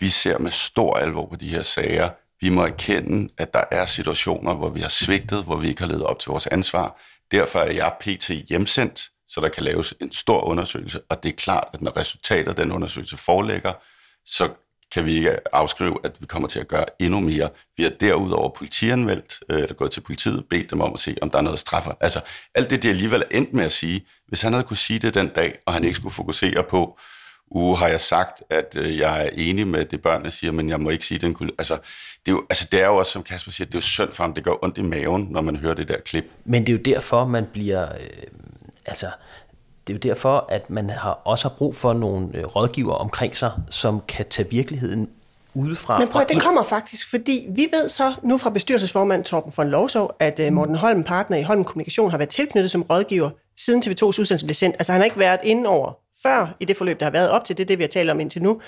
[0.00, 2.10] vi ser med stor alvor på de her sager.
[2.40, 5.88] Vi må erkende, at der er situationer, hvor vi har svigtet, hvor vi ikke har
[5.88, 7.00] levet op til vores ansvar.
[7.30, 8.30] Derfor er jeg pt.
[8.48, 12.48] hjemsendt, så der kan laves en stor undersøgelse, og det er klart, at når resultatet
[12.48, 13.72] af den undersøgelse forelægger,
[14.24, 14.48] så
[14.92, 17.48] kan vi ikke afskrive, at vi kommer til at gøre endnu mere.
[17.76, 21.30] Vi har derudover politianmeldt, øh, eller gået til politiet, bedt dem om at se, om
[21.30, 21.92] der er noget straffer.
[22.00, 22.20] Altså,
[22.54, 25.14] alt det, de alligevel er endt med at sige, hvis han havde kunne sige det
[25.14, 26.98] den dag, og han ikke skulle fokusere på,
[27.50, 30.80] uge har jeg sagt, at øh, jeg er enig med det, børnene siger, men jeg
[30.80, 31.50] må ikke sige, den kunne...
[31.58, 31.74] Altså,
[32.26, 34.12] det er, jo, altså, det er jo også, som Kasper siger, det er jo synd
[34.12, 34.34] for ham.
[34.34, 36.24] Det gør ondt i maven, når man hører det der klip.
[36.44, 37.92] Men det er jo derfor, man bliver...
[37.92, 38.08] Øh,
[38.86, 39.10] altså,
[39.86, 43.36] det er jo derfor, at man har også har brug for nogle øh, rådgiver omkring
[43.36, 45.10] sig, som kan tage virkeligheden
[45.54, 45.98] udefra.
[45.98, 50.16] Men prøv, det kommer faktisk, fordi vi ved så nu fra bestyrelsesformand Torben von Lovsov,
[50.18, 54.20] at uh, Morten Holm, partner i Holm Kommunikation, har været tilknyttet som rådgiver siden TV2's
[54.20, 54.76] udsendelse blev sendt.
[54.78, 57.44] Altså han har ikke været inde over før i det forløb, der har været op
[57.44, 57.56] til.
[57.56, 58.60] Det er det, vi har talt om indtil nu.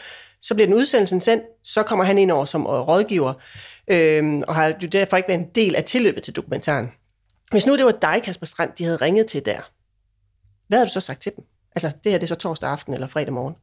[0.43, 3.33] Så bliver den udsendelsen sendt, så kommer han ind over som rådgiver,
[3.89, 6.91] øhm, og har jo derfor ikke været en del af tilløbet til dokumentaren.
[7.51, 9.71] Hvis nu det var dig, Kasper Strand, de havde ringet til der,
[10.69, 11.45] hvad havde du så sagt til dem?
[11.75, 13.55] Altså, det her det er så torsdag aften eller fredag morgen.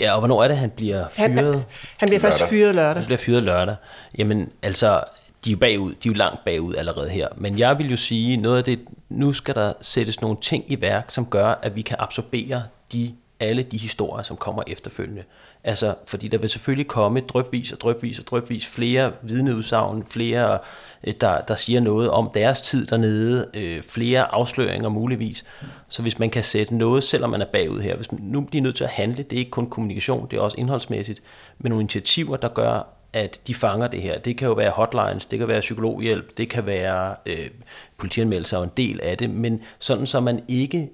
[0.00, 1.28] Ja, og hvornår er det, han bliver fyret?
[1.28, 1.62] Han,
[1.96, 3.00] han bliver først fyret lørdag.
[3.00, 3.76] Han bliver fyret lørdag.
[4.18, 5.04] Jamen, altså,
[5.44, 7.28] de er jo bagud, de er jo langt bagud allerede her.
[7.36, 10.80] Men jeg vil jo sige, noget af det, nu skal der sættes nogle ting i
[10.80, 15.22] værk, som gør, at vi kan absorbere de, alle de historier, som kommer efterfølgende.
[15.64, 20.58] Altså, fordi der vil selvfølgelig komme drøbvis og drøbvis og drøbvis flere vidneudsagn, flere,
[21.04, 25.44] øh, der, der siger noget om deres tid dernede, øh, flere afsløringer muligvis.
[25.88, 28.62] Så hvis man kan sætte noget, selvom man er bagud her, hvis man nu bliver
[28.62, 31.22] nødt til at handle, det er ikke kun kommunikation, det er også indholdsmæssigt,
[31.58, 34.18] men nogle initiativer, der gør, at de fanger det her.
[34.18, 37.50] Det kan jo være hotlines, det kan være psykologhjælp, det kan være øh,
[37.96, 40.90] politianmeldelser og en del af det, men sådan så man ikke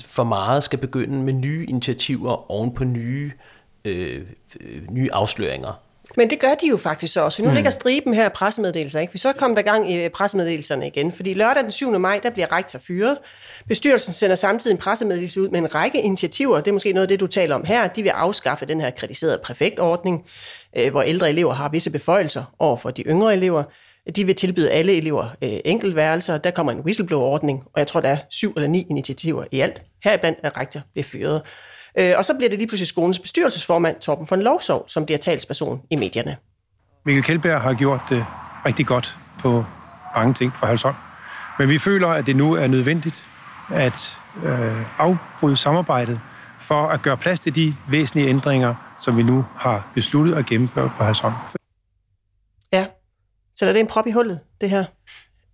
[0.00, 3.32] for meget skal begynde med nye initiativer oven på nye,
[3.84, 4.26] øh,
[4.60, 5.80] øh nye afsløringer.
[6.16, 7.42] Men det gør de jo faktisk så også.
[7.42, 7.54] Nu mm.
[7.54, 9.12] ligger striben her pressemeddelelser, ikke?
[9.12, 11.98] Vi så kom der gang i pressemeddelelserne igen, fordi lørdag den 7.
[11.98, 13.18] maj, der bliver rektor fyret.
[13.68, 16.56] Bestyrelsen sender samtidig en pressemeddelelse ud med en række initiativer.
[16.56, 17.88] Det er måske noget af det, du taler om her.
[17.88, 20.24] De vil afskaffe den her kritiserede præfektordning.
[20.76, 23.62] Øh, hvor ældre elever har visse beføjelser over for de yngre elever.
[24.16, 26.38] De vil tilbyde alle elever øh, enkeltværelser.
[26.38, 29.82] Der kommer en whistleblower-ordning, og jeg tror, der er syv eller ni initiativer i alt.
[30.04, 31.42] Heriblandt er rektor bliver fyret.
[31.98, 35.82] Øh, og så bliver det lige pludselig skolens bestyrelsesformand, Torben von Lovsov, som bliver talsperson
[35.90, 36.36] i medierne.
[37.04, 38.26] Mikkel Kjeldberg har gjort det
[38.66, 39.64] rigtig godt på
[40.16, 40.96] mange ting for Halsholm.
[41.58, 43.24] Men vi føler, at det nu er nødvendigt
[43.72, 46.20] at øh, afbryde samarbejdet
[46.60, 50.90] for at gøre plads til de væsentlige ændringer, som vi nu har besluttet at gennemføre
[50.98, 51.34] på Halsholm.
[52.72, 52.86] Ja,
[53.56, 54.84] så er det en prop i hullet, det her?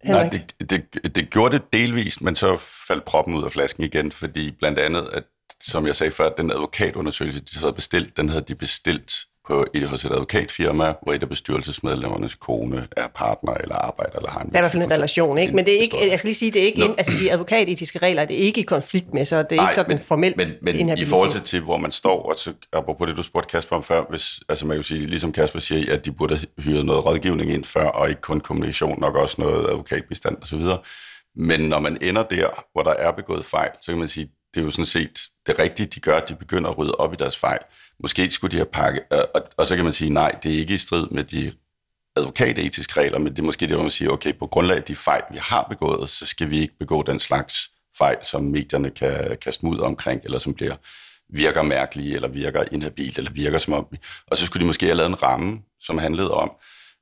[0.05, 0.33] Henrik?
[0.33, 2.57] Nej, det, det, det gjorde det delvist, men så
[2.89, 5.25] faldt proppen ud af flasken igen, fordi blandt andet, at,
[5.67, 9.13] som jeg sagde før, den advokatundersøgelse, de havde bestilt, den havde de bestilt
[9.47, 14.31] på et, hos et advokatfirma, hvor et af bestyrelsesmedlemmernes kone er partner eller arbejder eller
[14.31, 14.49] har en...
[14.51, 15.55] Der er i hvert fald en relation, ikke?
[15.57, 17.99] Men det er ikke, jeg skal lige sige, det er ikke, ind, altså de advokatetiske
[17.99, 20.37] regler, det er ikke i konflikt med, så det er Nej, ikke sådan men, formelt
[20.37, 23.49] men, men i forhold til, til, hvor man står, og så apropos det, du spurgte
[23.49, 26.85] Kasper om før, hvis, altså man kan sige, ligesom Kasper siger, at de burde hyre
[26.85, 30.61] noget rådgivning ind før, og ikke kun kommunikation, nok også noget advokatbistand osv.,
[31.37, 34.61] men når man ender der, hvor der er begået fejl, så kan man sige, det
[34.61, 37.17] er jo sådan set det rigtige, de gør, at de begynder at rydde op i
[37.17, 37.59] deres fejl.
[38.01, 40.59] Måske skulle de have pakket, øh, og, og så kan man sige, nej, det er
[40.59, 41.53] ikke i strid med de
[42.17, 44.97] advokatetiske regler, men det er måske det, hvor man siger, okay, på grundlag af de
[44.97, 49.37] fejl, vi har begået, så skal vi ikke begå den slags fejl, som medierne kan
[49.41, 50.77] kaste ud omkring, eller som bliver
[51.33, 53.87] virker mærkelige, eller virker inhabil, eller virker som om...
[54.27, 56.53] Og så skulle de måske have lavet en ramme, som handlede om...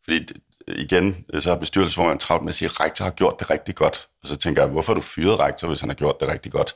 [0.04, 0.28] Fordi
[0.68, 4.08] igen, så har bestyrelsesformanden travlt med at sige, at rektor har gjort det rigtig godt.
[4.22, 6.52] Og så tænker jeg, hvorfor har du fyret rektor, hvis han har gjort det rigtig
[6.52, 6.74] godt?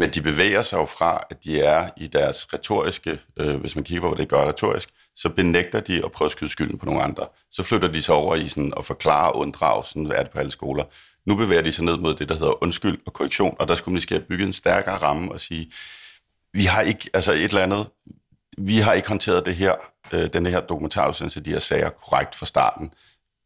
[0.00, 3.84] Men de bevæger sig jo fra, at de er i deres retoriske, øh, hvis man
[3.84, 6.86] kigger på, hvad det gør retorisk, så benægter de at prøve at skyde skylden på
[6.86, 7.26] nogle andre.
[7.50, 10.38] Så flytter de sig over i sådan at forklare og unddrage, sådan er det på
[10.38, 10.84] alle skoler.
[11.26, 13.92] Nu bevæger de sig ned mod det, der hedder undskyld og korrektion, og der skulle
[13.92, 15.72] man have bygget en stærkere ramme og sige,
[16.52, 17.86] vi har ikke, altså et eller andet,
[18.58, 19.74] vi har ikke håndteret det her,
[20.12, 22.94] øh, den her dokumentarudsendelse, de her sager korrekt fra starten.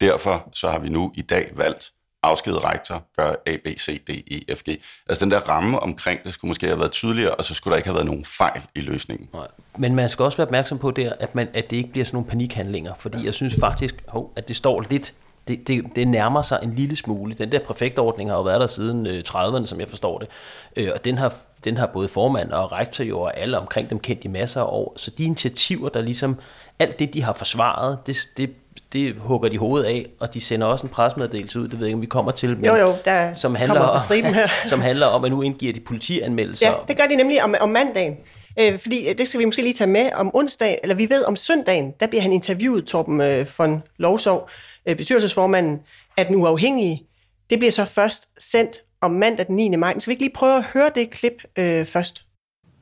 [0.00, 1.92] Derfor så har vi nu i dag valgt
[2.24, 4.80] afskede rektor, gør A, B, C, D, E, F, G.
[5.08, 7.76] Altså den der ramme omkring det skulle måske have været tydeligere, og så skulle der
[7.76, 9.28] ikke have været nogen fejl i løsningen.
[9.32, 9.46] Nej.
[9.78, 12.16] Men man skal også være opmærksom på der, at, man, at det ikke bliver sådan
[12.16, 13.24] nogle panikhandlinger, fordi ja.
[13.24, 15.14] jeg synes faktisk, hov, at det står lidt
[15.48, 17.34] det, det, det nærmer sig en lille smule.
[17.34, 20.28] Den der præfektordning har jo været der siden øh, 30'erne, som jeg forstår det.
[20.76, 21.34] Øh, og den har,
[21.64, 24.66] den har både formand og rektor jo og alle omkring dem kendt i masser af
[24.68, 24.92] år.
[24.96, 26.38] Så de initiativer, der ligesom,
[26.78, 28.50] alt det de har forsvaret, det, det,
[28.92, 31.88] det hugger de hovedet af, og de sender også en presmeddelelse ud, det ved jeg
[31.88, 34.00] ikke, om vi kommer til, men, jo, jo, der som, handler, om,
[34.34, 34.48] her.
[34.66, 36.66] som handler om, at nu indgiver de politianmeldelser.
[36.66, 38.16] Ja, det gør de nemlig om, om mandagen.
[38.60, 41.36] Øh, fordi det skal vi måske lige tage med om onsdag, eller vi ved om
[41.36, 44.50] søndagen, der bliver han interviewet, Torben øh, von Lovsov,
[44.86, 45.80] øh, bestyrelsesformanden,
[46.16, 47.06] at den uafhængige,
[47.50, 49.76] det bliver så først sendt om mandag den 9.
[49.76, 49.98] maj.
[49.98, 52.22] Så vi ikke lige prøve at høre det klip øh, først?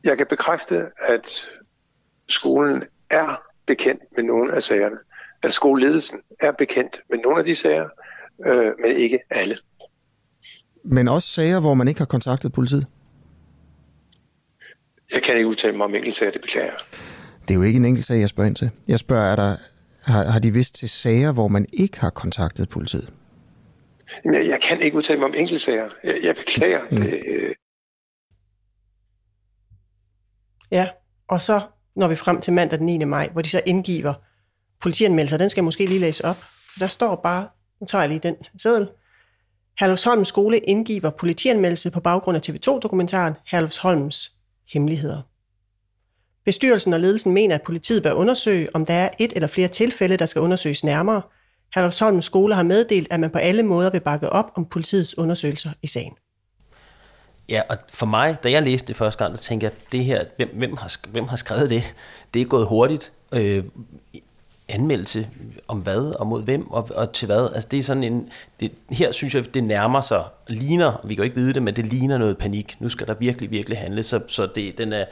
[0.04, 1.48] Jeg kan bekræfte, at
[2.28, 4.96] skolen er bekendt med nogle af sagerne.
[5.42, 7.88] At skoleledelsen er bekendt med nogle af de sager,
[8.46, 9.56] øh, men ikke alle.
[10.84, 12.86] Men også sager, hvor man ikke har kontaktet politiet?
[15.14, 16.72] Jeg kan ikke udtale mig om enkeltsager, det beklager
[17.42, 18.70] Det er jo ikke en enkelt sag, jeg spørger ind til.
[18.88, 19.56] Jeg spørger, er der,
[20.00, 23.12] har, har de vist til sager, hvor man ikke har kontaktet politiet?
[24.24, 25.88] Jeg, jeg kan ikke udtale mig om enkeltsager.
[26.04, 26.80] Jeg, jeg beklager.
[26.90, 26.96] Mm.
[26.96, 27.54] Det, øh...
[30.70, 30.88] Ja,
[31.28, 31.60] og så
[31.96, 33.04] når vi frem til mandag den 9.
[33.04, 34.14] maj, hvor de så indgiver
[34.82, 35.36] politianmeldelser.
[35.36, 36.44] Den skal jeg måske lige læse op.
[36.80, 37.48] Der står bare,
[37.80, 38.88] nu tager jeg lige den seddel.
[39.80, 44.32] Herlufsholms skole indgiver politianmeldelse på baggrund af TV2-dokumentaren Herlufsholms
[44.72, 45.22] hemmeligheder.
[46.44, 50.16] Bestyrelsen og ledelsen mener, at politiet bør undersøge, om der er et eller flere tilfælde,
[50.16, 51.22] der skal undersøges nærmere.
[51.74, 55.70] Herlufsholms skole har meddelt, at man på alle måder vil bakke op om politiets undersøgelser
[55.82, 56.14] i sagen.
[57.48, 60.04] Ja, og for mig, da jeg læste det første gang, så tænkte jeg, at det
[60.04, 61.94] her, hvem, hvem, har, hvem har skrevet det?
[62.34, 63.12] Det er gået hurtigt.
[63.32, 63.64] Øh,
[64.68, 65.28] anmeldelse
[65.68, 67.48] om hvad og mod hvem og, og til hvad.
[67.54, 68.28] Altså det er sådan en,
[68.60, 71.76] det, her synes jeg, det nærmer sig, ligner, vi kan jo ikke vide det, men
[71.76, 72.76] det ligner noget panik.
[72.80, 75.04] Nu skal der virkelig, virkelig handle, så, så det, den er,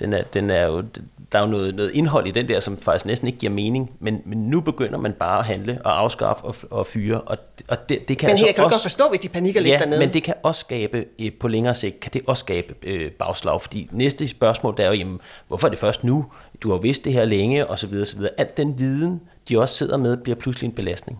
[0.00, 0.84] den er, den er jo,
[1.32, 3.90] der er jo noget, noget indhold i den der, som faktisk næsten ikke giver mening,
[3.98, 7.88] men, men nu begynder man bare at handle og afskaffe og, og fyre, og, og
[7.88, 9.78] det, det kan Men altså her kan også, godt forstå, hvis de panikker lidt ja,
[9.78, 10.00] dernede.
[10.00, 13.62] men det kan også skabe, øh, på længere sigt, kan det også skabe øh, bagslag,
[13.62, 16.26] fordi næste spørgsmål der er jo, jamen, hvorfor er det først nu?
[16.62, 18.32] Du har vidst det her længe, og så videre, og så videre.
[18.38, 21.18] Alt den viden, de også sidder med, bliver pludselig en belastning.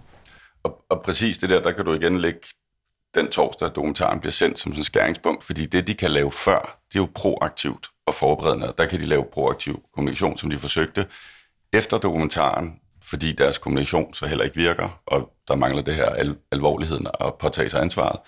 [0.62, 2.40] Og, og præcis det der, der kan du igen lægge
[3.14, 6.32] den torsdag, at dokumentaren bliver sendt som sådan en skæringspunkt, fordi det, de kan lave
[6.32, 8.72] før, det er jo proaktivt og forberedende.
[8.78, 11.06] Der kan de lave proaktiv kommunikation, som de forsøgte
[11.72, 16.36] efter dokumentaren, fordi deres kommunikation så heller ikke virker, og der mangler det her al-
[16.52, 18.20] alvorligheden og påtage sig ansvaret,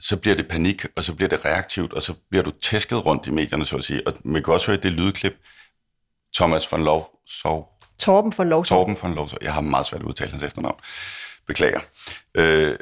[0.00, 3.26] så bliver det panik, og så bliver det reaktivt, og så bliver du tæsket rundt
[3.26, 4.06] i medierne, så at sige.
[4.06, 5.34] Og man kan også høre det lydklip,
[6.36, 8.78] Thomas von Lov, sov, Torben von Lovsov.
[8.78, 9.38] Torben von Lovsov.
[9.42, 10.80] Jeg har meget svært at udtale hans efternavn.
[11.46, 11.80] Beklager.
[12.34, 12.76] Øh,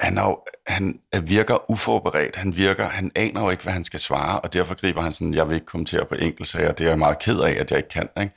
[0.00, 2.36] han, er jo, han virker uforberedt.
[2.36, 5.34] Han virker, han aner jo ikke, hvad han skal svare, og derfor griber han sådan,
[5.34, 6.72] jeg vil ikke kommentere på enkeltsager.
[6.72, 8.08] Det er jeg meget ked af, at jeg ikke kan.
[8.20, 8.34] Ikke?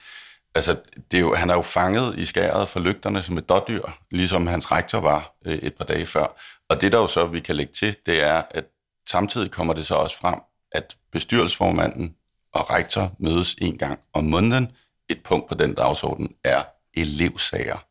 [0.56, 0.78] Altså,
[1.12, 4.47] det er jo, han er jo fanget i skæret for lygterne som et dårdyr, ligesom
[4.47, 6.38] hans rektor var øh, et par dage før.
[6.69, 8.65] Og det, der jo så vi kan lægge til, det er, at
[9.10, 10.39] samtidig kommer det så også frem,
[10.71, 12.15] at bestyrelsesformanden
[12.56, 14.68] og rektor mødes en gang om måneden.
[15.10, 16.63] Et punkt på den dagsorden er
[16.98, 17.86] elevsager.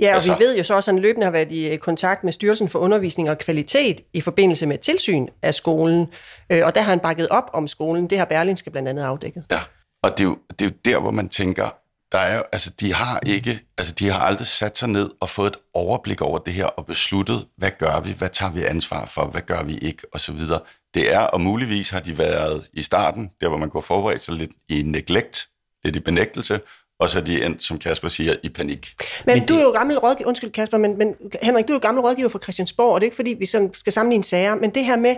[0.00, 1.78] Ja, og Altså- vi ved jo så også, at han løbende har været i øh,
[1.78, 6.06] kontakt med Styrelsen for Undervisning og Kvalitet i forbindelse med tilsyn af skolen,
[6.52, 8.10] Øh, og der har han bakket op om skolen.
[8.10, 9.44] Det har Berlingske blandt andet afdækket.
[9.50, 9.60] Ja,
[10.02, 11.70] og det er, jo, det er jo der, hvor man tænker,
[12.12, 15.28] der er jo, altså, de har ikke, altså, de har aldrig sat sig ned og
[15.28, 19.06] fået et overblik over det her og besluttet, hvad gør vi, hvad tager vi ansvar
[19.06, 20.60] for, hvad gør vi ikke, og så videre.
[20.96, 24.34] Det er, og muligvis har de været i starten, der hvor man går forberedt sig
[24.34, 25.46] lidt i neglect,
[25.84, 26.60] lidt i benægtelse,
[27.00, 28.94] og så er de endt, som Kasper siger, i panik.
[29.26, 31.80] Men, men du er jo gammel rådgiver, undskyld Kasper, men, men Henrik, du er jo
[31.80, 34.70] gammel rådgiver for Christiansborg, og det er ikke fordi, vi sådan skal sammenligne sager, men
[34.70, 35.16] det her med,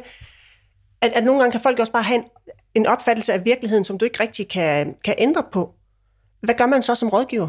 [1.02, 2.24] at, at nogle gange kan folk også bare have en,
[2.74, 5.74] en opfattelse af virkeligheden, som du ikke rigtig kan, kan ændre på.
[6.40, 7.48] Hvad gør man så som rådgiver?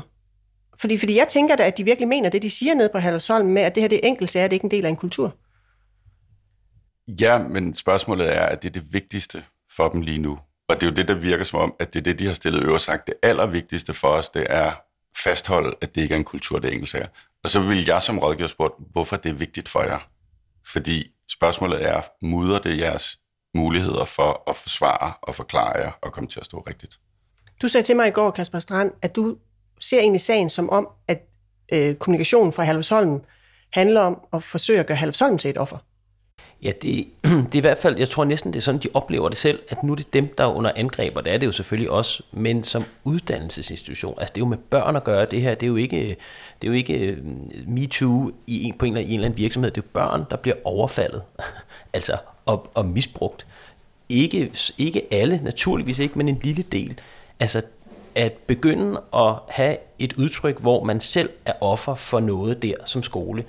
[0.80, 3.48] Fordi, fordi jeg tænker da, at de virkelig mener det, de siger nede på Hallersholm
[3.48, 4.96] med, at det her det er enkelt sager, det er ikke en del af en
[4.96, 5.36] kultur.
[7.22, 10.40] Ja, men spørgsmålet er, at det er det vigtigste for dem lige nu.
[10.70, 12.34] Og det er jo det, der virker som om, at det er det, de har
[12.34, 13.08] stillet øver sagt.
[13.08, 14.72] Det allervigtigste for os, det er
[15.24, 17.08] fastholde, at det ikke er en kultur, det engelsk er.
[17.44, 20.00] Og så vil jeg som rådgiver spørge, hvorfor det er vigtigt for jer.
[20.66, 23.20] Fordi spørgsmålet er, mudrer det jeres
[23.56, 27.00] muligheder for at forsvare og forklare jer og komme til at stå rigtigt?
[27.62, 29.38] Du sagde til mig i går, Kasper Strand, at du
[29.80, 31.22] ser egentlig sagen som om, at
[31.74, 33.22] øh, kommunikationen fra Halvsholm
[33.74, 35.78] handler om at forsøge at gøre Halvsholm til et offer.
[36.64, 39.30] Ja, det, det er i hvert fald, jeg tror næsten, det er sådan, de oplever
[39.30, 41.48] det selv, at nu er det dem, der er under angreb, og det er det
[41.48, 45.42] jo selvfølgelig også, men som uddannelsesinstitution, altså det er jo med børn at gøre, det
[45.42, 46.00] her, det er jo ikke,
[46.62, 47.18] det er jo ikke øh,
[47.68, 50.38] MeToo i en, på en eller, en eller anden virksomhed, det er jo børn, der
[50.38, 51.22] bliver overfaldet,
[51.94, 53.46] altså, og, og misbrugt.
[54.10, 57.00] Ikke, ikke alle, naturligvis ikke, men en lille del.
[57.40, 57.62] Altså,
[58.16, 63.04] at begynde at have et udtryk, hvor man selv er offer for noget der som
[63.04, 63.44] skole,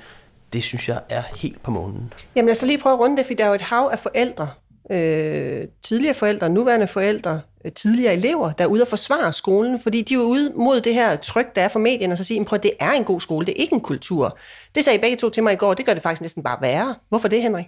[0.52, 2.12] det synes jeg er helt på månen.
[2.36, 3.98] Jamen lad os lige prøve at runde det, for der er jo et hav af
[3.98, 4.48] forældre,
[4.92, 10.02] øh, tidligere forældre, nuværende forældre, øh, tidligere elever, der er ude og forsvare skolen, fordi
[10.02, 12.62] de er ude mod det her tryk, der er fra medierne, og så siger, at
[12.62, 14.38] det er en god skole, det er ikke en kultur.
[14.74, 16.58] Det sagde I begge to til mig i går, det gør det faktisk næsten bare
[16.60, 16.94] værre.
[17.08, 17.66] Hvorfor det, Henrik?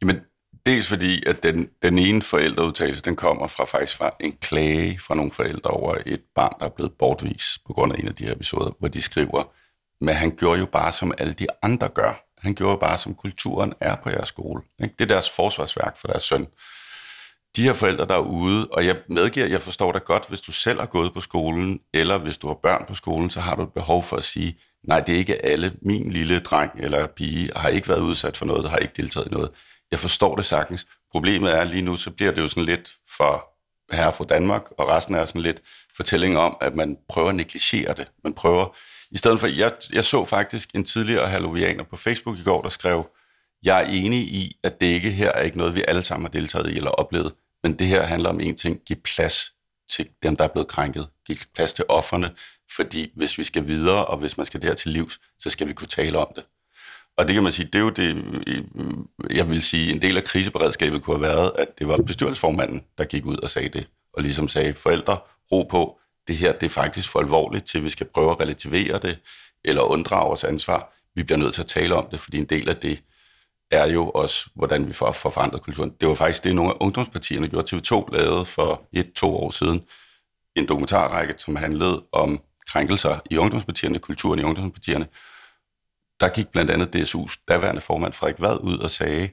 [0.00, 0.16] Jamen,
[0.66, 5.14] dels fordi, at den, den ene forældreudtalelse, den kommer fra faktisk fra en klage fra
[5.14, 8.24] nogle forældre over et barn, der er blevet bortvist på grund af en af de
[8.24, 9.52] her episoder, hvor de skriver,
[10.00, 12.24] men han gjorde jo bare, som alle de andre gør.
[12.38, 14.62] Han gjorde jo bare, som kulturen er på jeres skole.
[14.82, 14.94] Ikke?
[14.98, 16.46] Det er deres forsvarsværk for deres søn.
[17.56, 20.52] De her forældre, der er ude, og jeg medgiver, jeg forstår dig godt, hvis du
[20.52, 23.62] selv har gået på skolen, eller hvis du har børn på skolen, så har du
[23.62, 25.72] et behov for at sige, nej, det er ikke alle.
[25.82, 29.30] Min lille dreng eller pige har ikke været udsat for noget, har ikke deltaget i
[29.30, 29.50] noget.
[29.90, 30.86] Jeg forstår det sagtens.
[31.12, 33.46] Problemet er lige nu, så bliver det jo sådan lidt for
[33.92, 35.62] herre fra Danmark, og resten er sådan lidt
[35.96, 38.08] fortælling om, at man prøver at negligere det.
[38.24, 38.76] Man prøver
[39.10, 42.68] i stedet for, jeg, jeg så faktisk en tidligere hallovianer på Facebook i går, der
[42.68, 43.10] skrev,
[43.62, 46.30] jeg er enig i, at det ikke her er ikke noget, vi alle sammen har
[46.30, 49.52] deltaget i eller oplevet, men det her handler om en ting, giv plads
[49.90, 51.08] til dem, der er blevet krænket.
[51.26, 52.30] Giv plads til offerne,
[52.76, 55.72] fordi hvis vi skal videre, og hvis man skal der til livs, så skal vi
[55.72, 56.44] kunne tale om det.
[57.16, 58.64] Og det kan man sige, det er jo det, øh,
[59.30, 63.04] jeg vil sige, en del af kriseberedskabet kunne have været, at det var bestyrelsesformanden, der
[63.04, 65.18] gik ud og sagde det, og ligesom sagde, forældre,
[65.52, 65.99] ro på,
[66.30, 69.18] det her det er faktisk for alvorligt til, at vi skal prøve at relativere det,
[69.64, 70.92] eller unddrage os ansvar.
[71.14, 73.02] Vi bliver nødt til at tale om det, fordi en del af det
[73.70, 75.90] er jo også, hvordan vi får forandret kulturen.
[76.00, 77.76] Det var faktisk det, nogle af ungdomspartierne gjorde.
[77.76, 79.84] TV2 lavede for et-to år siden
[80.56, 85.06] en dokumentarrække, som handlede om krænkelser i ungdomspartierne, kulturen i ungdomspartierne.
[86.20, 89.28] Der gik blandt andet DSU's daværende formand Frederik Vad ud og sagde,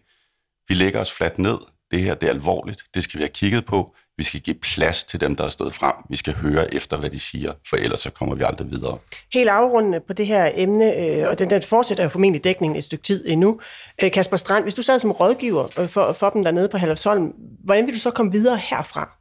[0.67, 1.57] vi lægger os fladt ned,
[1.91, 5.03] det her det er alvorligt, det skal vi have kigget på, vi skal give plads
[5.03, 5.93] til dem, der er stået frem.
[6.09, 8.97] Vi skal høre efter, hvad de siger, for ellers så kommer vi aldrig videre.
[9.33, 12.83] Helt afrundende på det her emne, øh, og den, den fortsætter jo formentlig dækningen et
[12.83, 13.59] stykke tid endnu.
[14.03, 17.33] Øh, Kasper Strand, hvis du sad som rådgiver øh, for, for dem dernede på Halvsholm,
[17.63, 19.17] hvordan vil du så komme videre herfra?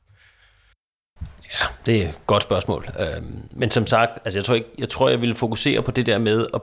[1.61, 2.87] Ja, det er et godt spørgsmål.
[3.51, 6.19] Men som sagt, altså jeg, tror ikke, jeg tror, jeg ville fokusere på det der
[6.19, 6.61] med at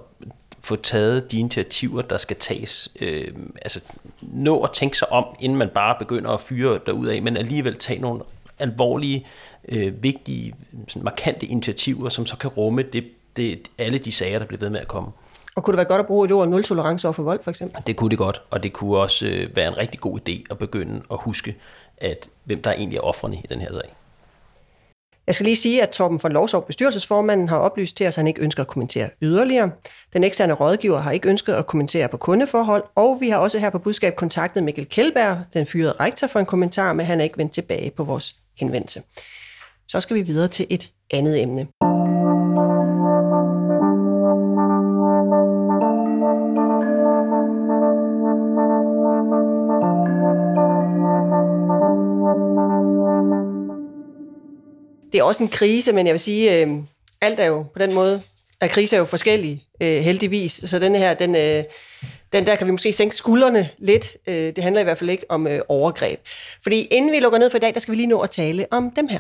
[0.64, 2.90] få taget de initiativer, der skal tages.
[3.00, 3.28] Øh,
[3.62, 3.80] altså
[4.22, 8.00] nå at tænke sig om, inden man bare begynder at fyre af, men alligevel tage
[8.00, 8.22] nogle
[8.60, 9.28] alvorlige,
[9.70, 10.56] øh, vigtige,
[10.88, 13.04] sådan markante initiativer, som så kan rumme det,
[13.36, 15.10] det, alle de sager, der bliver ved med at komme.
[15.56, 17.50] Og kunne det være godt at bruge et ord nul tolerance over for vold, for
[17.50, 17.84] eksempel?
[17.88, 20.58] Det kunne det godt, og det kunne også øh, være en rigtig god idé at
[20.58, 21.56] begynde at huske,
[21.98, 23.96] at hvem der egentlig er offrene i den her sag.
[25.28, 28.28] Jeg skal lige sige, at Torben von Lovsov, bestyrelsesformanden, har oplyst til os, at han
[28.28, 29.72] ikke ønsker at kommentere yderligere.
[30.14, 33.70] Den eksterne rådgiver har ikke ønsket at kommentere på kundeforhold, og vi har også her
[33.70, 37.38] på budskab kontaktet Mikkel Kjellberg, den fyrede rektor, for en kommentar, men han er ikke
[37.38, 39.02] vendt tilbage på vores henvendelse.
[39.88, 41.93] Så skal vi videre til et andet emne.
[55.14, 56.68] Det er også en krise, men jeg vil sige, øh,
[57.22, 58.22] alt er jo på den måde,
[58.62, 60.62] at kriser er jo forskellige, øh, heldigvis.
[60.66, 61.64] Så den her, den, øh,
[62.34, 64.18] den der kan vi måske sænke skuldrene lidt.
[64.28, 66.20] Øh, det handler i hvert fald ikke om øh, overgreb.
[66.64, 68.66] Fordi inden vi lukker ned for i dag, der skal vi lige nå at tale
[68.72, 69.20] om dem her.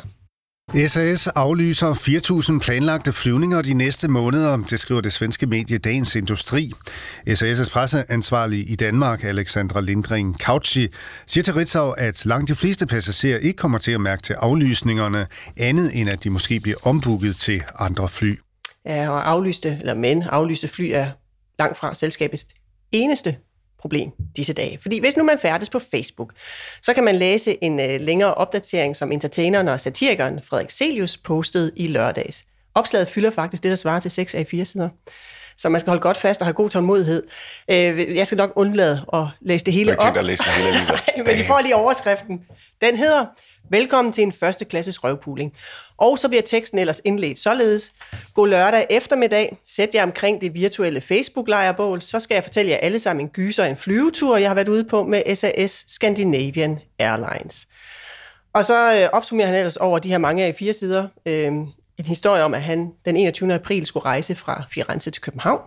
[0.71, 6.71] SAS aflyser 4.000 planlagte flyvninger de næste måneder, det skriver det svenske medie Dagens Industri.
[7.29, 10.87] SAS' presseansvarlig i Danmark, Alexandra Lindgren Kautschi,
[11.27, 15.27] siger til Ritzau, at langt de fleste passagerer ikke kommer til at mærke til aflysningerne,
[15.57, 18.39] andet end at de måske bliver ombooket til andre fly.
[18.85, 21.07] Ja, og aflyste, eller men aflyste fly er
[21.59, 22.45] langt fra selskabets
[22.91, 23.35] eneste
[23.83, 24.77] problem disse dage.
[24.81, 26.33] Fordi hvis nu man færdes på Facebook,
[26.81, 31.71] så kan man læse en øh, længere opdatering, som entertaineren og satirikeren Frederik Celius postede
[31.75, 32.45] i lørdags.
[32.75, 34.89] Opslaget fylder faktisk det, der svarer til 6 af 4 sider.
[35.57, 37.23] Så man skal holde godt fast og have god tålmodighed.
[37.71, 40.17] Øh, jeg skal nok undlade at læse det hele Jeg op.
[40.17, 40.99] at læse det hele.
[41.27, 42.39] Men I får lige overskriften.
[42.81, 43.25] Den hedder,
[43.69, 45.53] Velkommen til en første klasses røvpuling.
[45.97, 47.93] Og så bliver teksten ellers indledt således.
[48.33, 49.57] God lørdag eftermiddag.
[49.67, 52.01] Sæt jer omkring det virtuelle Facebook-lejrebål.
[52.01, 54.83] Så skal jeg fortælle jer alle sammen en gyser en flyvetur, jeg har været ude
[54.83, 57.67] på med SAS Scandinavian Airlines.
[58.53, 61.51] Og så øh, opsummerer han ellers over de her mange af fire sider øh,
[61.97, 63.53] en historie om, at han den 21.
[63.53, 65.61] april skulle rejse fra Firenze til København.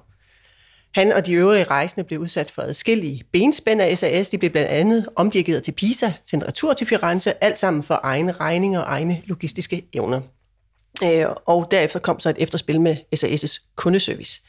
[0.97, 4.29] Han og de øvrige rejsende blev udsat for adskillige benspænd af SAS.
[4.29, 8.33] De blev blandt andet omdirigeret til Pisa, sendt retur til Firenze, alt sammen for egne
[8.33, 10.21] regninger og egne logistiske evner.
[11.05, 14.43] Øh, og derefter kom så et efterspil med SAS' kundeservice.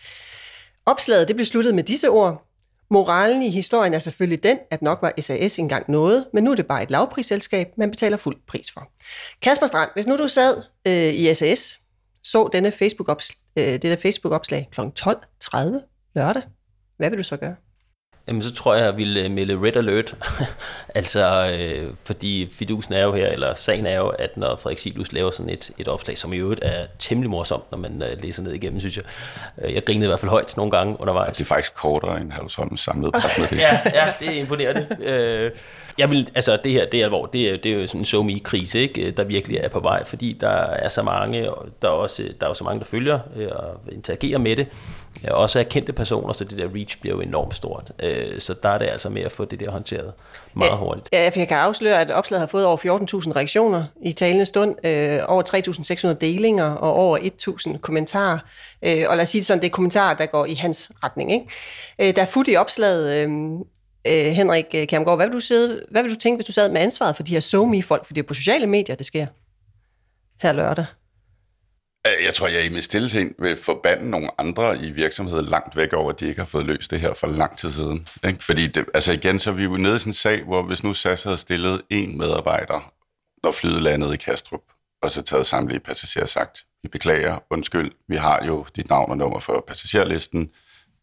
[0.85, 2.47] Opslaget det blev sluttet med disse ord.
[2.89, 6.55] Moralen i historien er selvfølgelig den, at nok var SAS engang noget, men nu er
[6.55, 8.91] det bare et lavprisselskab, man betaler fuld pris for.
[9.41, 11.79] Kasper Strand, hvis nu du sad øh, i SAS,
[12.23, 14.81] så denne Facebook-ops- øh, det der Facebook-opslag kl.
[14.81, 16.41] 12.30 lørdag,
[16.97, 17.55] hvad vil du så gøre?
[18.27, 20.15] Jamen, så tror jeg, jeg ville øh, melde red alert.
[20.95, 25.11] altså, øh, fordi fidusen er jo her, eller sagen er jo, at når Frederik Silus
[25.11, 28.43] laver sådan et, et opslag, som i øvrigt er temmelig morsomt, når man øh, læser
[28.43, 29.03] ned igennem, synes jeg.
[29.61, 31.37] Øh, jeg grinede i hvert fald højt nogle gange undervejs.
[31.37, 33.61] Det er faktisk kortere end Halvsholms samlede presmeddelelse.
[33.67, 34.87] ja, ja, det er imponerende.
[34.99, 35.51] Øh,
[35.97, 38.05] jeg vil, altså det her, det er alvor, det er, det er jo sådan en
[38.05, 41.87] so krise ikke, der virkelig er på vej, fordi der er så mange, og der
[41.87, 44.67] er, også, der er jo så mange, der følger øh, og interagerer med det,
[45.23, 47.91] Ja, også er kendte personer, så det der reach bliver jo enormt stort.
[47.99, 50.13] Øh, Så der er det altså med at få det der håndteret
[50.53, 51.09] meget hurtigt.
[51.13, 55.19] Ja, jeg kan afsløre, at opslaget har fået over 14.000 reaktioner i talende stund, øh,
[55.27, 55.43] over
[56.11, 58.39] 3.600 delinger og over 1.000 kommentarer.
[58.85, 61.31] Øh, og lad os sige det sådan, det er kommentarer, der går i hans retning.
[61.31, 61.45] Ikke?
[61.99, 63.27] Øh, der er fut i opslaget.
[63.27, 63.29] Øh,
[64.07, 66.71] øh, Henrik øh, Kjermgaard, hvad vil, du sidde, hvad vil du tænke, hvis du sad
[66.71, 69.25] med ansvaret for de her so folk For det er på sociale medier, det sker
[70.41, 70.85] her lørdag.
[72.07, 75.77] Øh, jeg tror, jeg i min stille sind vil forbande nogle andre i virksomheden langt
[75.77, 78.07] væk over, at de ikke har fået løst det her for lang tid siden.
[78.27, 78.43] Ikke?
[78.43, 80.83] Fordi det, altså igen, så er vi jo nede i sådan en sag, hvor hvis
[80.83, 82.93] nu SAS havde stillet en medarbejder,
[83.43, 84.61] når flyet landede i Kastrup,
[85.01, 89.17] og så taget samtlige passagerer sagt, vi beklager, undskyld, vi har jo dit navn og
[89.17, 90.51] nummer for passagerlisten,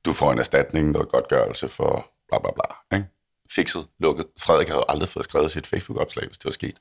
[0.05, 2.97] du får en erstatning, noget godtgørelse for bla bla bla.
[2.97, 3.09] Ikke?
[3.51, 4.27] Fikset, lukket.
[4.41, 6.77] Frederik havde aldrig fået skrevet sit Facebook-opslag, hvis det var sket.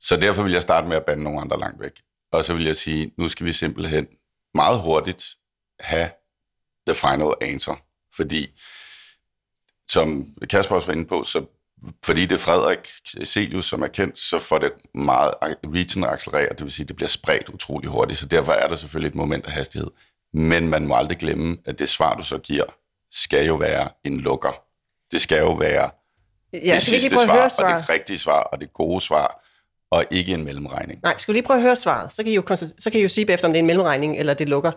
[0.00, 2.02] Så derfor vil jeg starte med at bande nogle andre langt væk.
[2.32, 4.06] Og så vil jeg sige, nu skal vi simpelthen
[4.54, 5.36] meget hurtigt
[5.80, 6.10] have
[6.86, 7.74] the final answer.
[8.16, 8.60] Fordi,
[9.88, 11.46] som Kasper også var inde på, så
[12.04, 12.92] fordi det er Frederik
[13.24, 16.88] Celius, som er kendt, så får det meget reachen at accelerere, det vil sige, at
[16.88, 19.90] det bliver spredt utrolig hurtigt, så derfor er der selvfølgelig et moment af hastighed.
[20.32, 22.64] Men man må aldrig glemme, at det svar, du så giver,
[23.22, 24.62] skal jo være en lukker.
[25.12, 25.90] Det skal jo være
[26.52, 27.82] Ja, det sidste svar, høre og svaret?
[27.82, 29.44] det rigtige svar, og det gode svar,
[29.90, 31.00] og ikke en mellemregning.
[31.02, 32.12] Nej, skal vi lige prøve at høre svaret?
[32.12, 32.42] Så kan I jo,
[32.78, 34.72] så kan I jo sige bagefter, om det er en mellemregning, eller det lukker.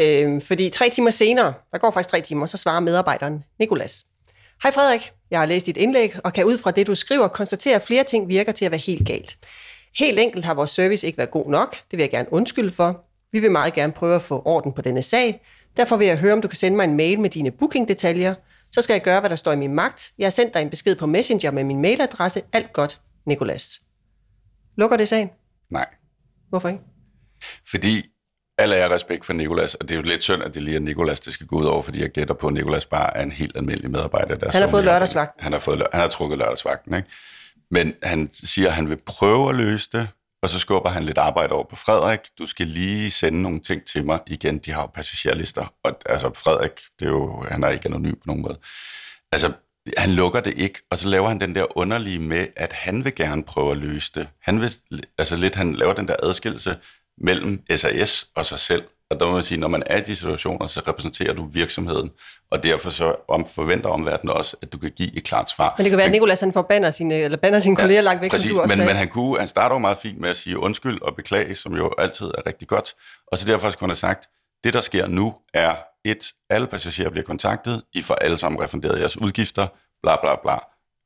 [0.00, 4.04] Øhm, fordi tre timer senere, der går faktisk tre timer, så svarer medarbejderen Nikolas.
[4.62, 7.74] Hej Frederik, jeg har læst dit indlæg, og kan ud fra det, du skriver, konstatere,
[7.74, 9.38] at flere ting virker til at være helt galt.
[9.98, 11.76] Helt enkelt har vores service ikke været god nok.
[11.90, 13.04] Det vil jeg gerne undskylde for.
[13.32, 15.40] Vi vil meget gerne prøve at få orden på denne sag.
[15.78, 18.34] Derfor vil jeg høre, om du kan sende mig en mail med dine bookingdetaljer.
[18.70, 20.12] Så skal jeg gøre, hvad der står i min magt.
[20.18, 22.42] Jeg har sendt dig en besked på Messenger med min mailadresse.
[22.52, 23.80] Alt godt, Nikolas.
[24.76, 25.30] Lukker det sagen?
[25.70, 25.86] Nej.
[26.48, 26.80] Hvorfor ikke?
[27.70, 28.06] Fordi
[28.58, 30.80] alle er respekt for Nikolas, og det er jo lidt synd, at det lige er
[30.80, 33.32] Nikolas, det skal gå ud over, fordi jeg gætter på, at Nikolas bare er en
[33.32, 34.36] helt almindelig medarbejder.
[34.36, 35.32] Der Han har fået lørdagsvagt.
[35.38, 37.08] Han har, fået, han har trukket lørdagsvagten, ikke?
[37.70, 40.08] Men han siger, at han vil prøve at løse det,
[40.42, 42.20] og så skubber han lidt arbejde over på Frederik.
[42.38, 44.20] Du skal lige sende nogle ting til mig.
[44.26, 45.74] Igen, de har jo passagerlister.
[45.84, 48.58] Og altså, Frederik, det er jo, han er ikke anonym på nogen måde.
[49.32, 49.52] Altså,
[49.96, 53.14] han lukker det ikke, og så laver han den der underlige med, at han vil
[53.14, 54.28] gerne prøve at løse det.
[54.42, 54.72] Han vil,
[55.18, 56.78] altså lidt, han laver den der adskillelse
[57.18, 58.84] mellem SAS og sig selv.
[59.10, 62.10] Og der må man sige, når man er i de situationer, så repræsenterer du virksomheden,
[62.50, 65.74] og derfor så om, forventer omverdenen også, at du kan give et klart svar.
[65.78, 68.30] Men det kan være, at Nikolas han forbander sine, eller bander sine kolleger langt væk,
[68.30, 68.88] Præcis, som du også men, sagde.
[68.88, 71.76] men han, kunne, han starter jo meget fint med at sige undskyld og beklage, som
[71.76, 72.94] jo altid er rigtig godt.
[73.26, 74.28] Og så derfor skulle han have sagt,
[74.64, 79.00] det der sker nu er, et, alle passagerer bliver kontaktet, I får alle sammen refunderet
[79.00, 79.66] jeres udgifter,
[80.02, 80.58] bla bla bla.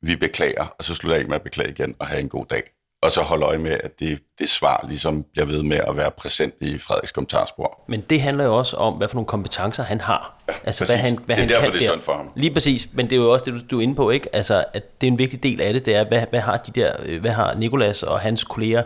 [0.03, 2.47] Vi beklager, og så slutter jeg ikke med at beklage igen og have en god
[2.47, 2.63] dag.
[3.03, 6.11] Og så holde øje med, at det, det svar ligesom bliver ved med at være
[6.11, 7.81] præsent i Frederiks kommentarspor.
[7.87, 10.35] Men det handler jo også om, hvad for nogle kompetencer han har.
[10.49, 10.95] Ja, altså, præcis.
[11.01, 11.93] hvad han, hvad Det er han derfor, kan det er der.
[11.93, 12.29] sundt for ham.
[12.37, 14.35] Lige præcis, men det er jo også det, du, du er inde på, ikke?
[14.37, 16.81] Altså, at det er en vigtig del af det, det er, hvad, hvad har de
[16.81, 18.83] der, øh, hvad har Nikolas og hans kolleger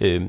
[0.00, 0.22] øh,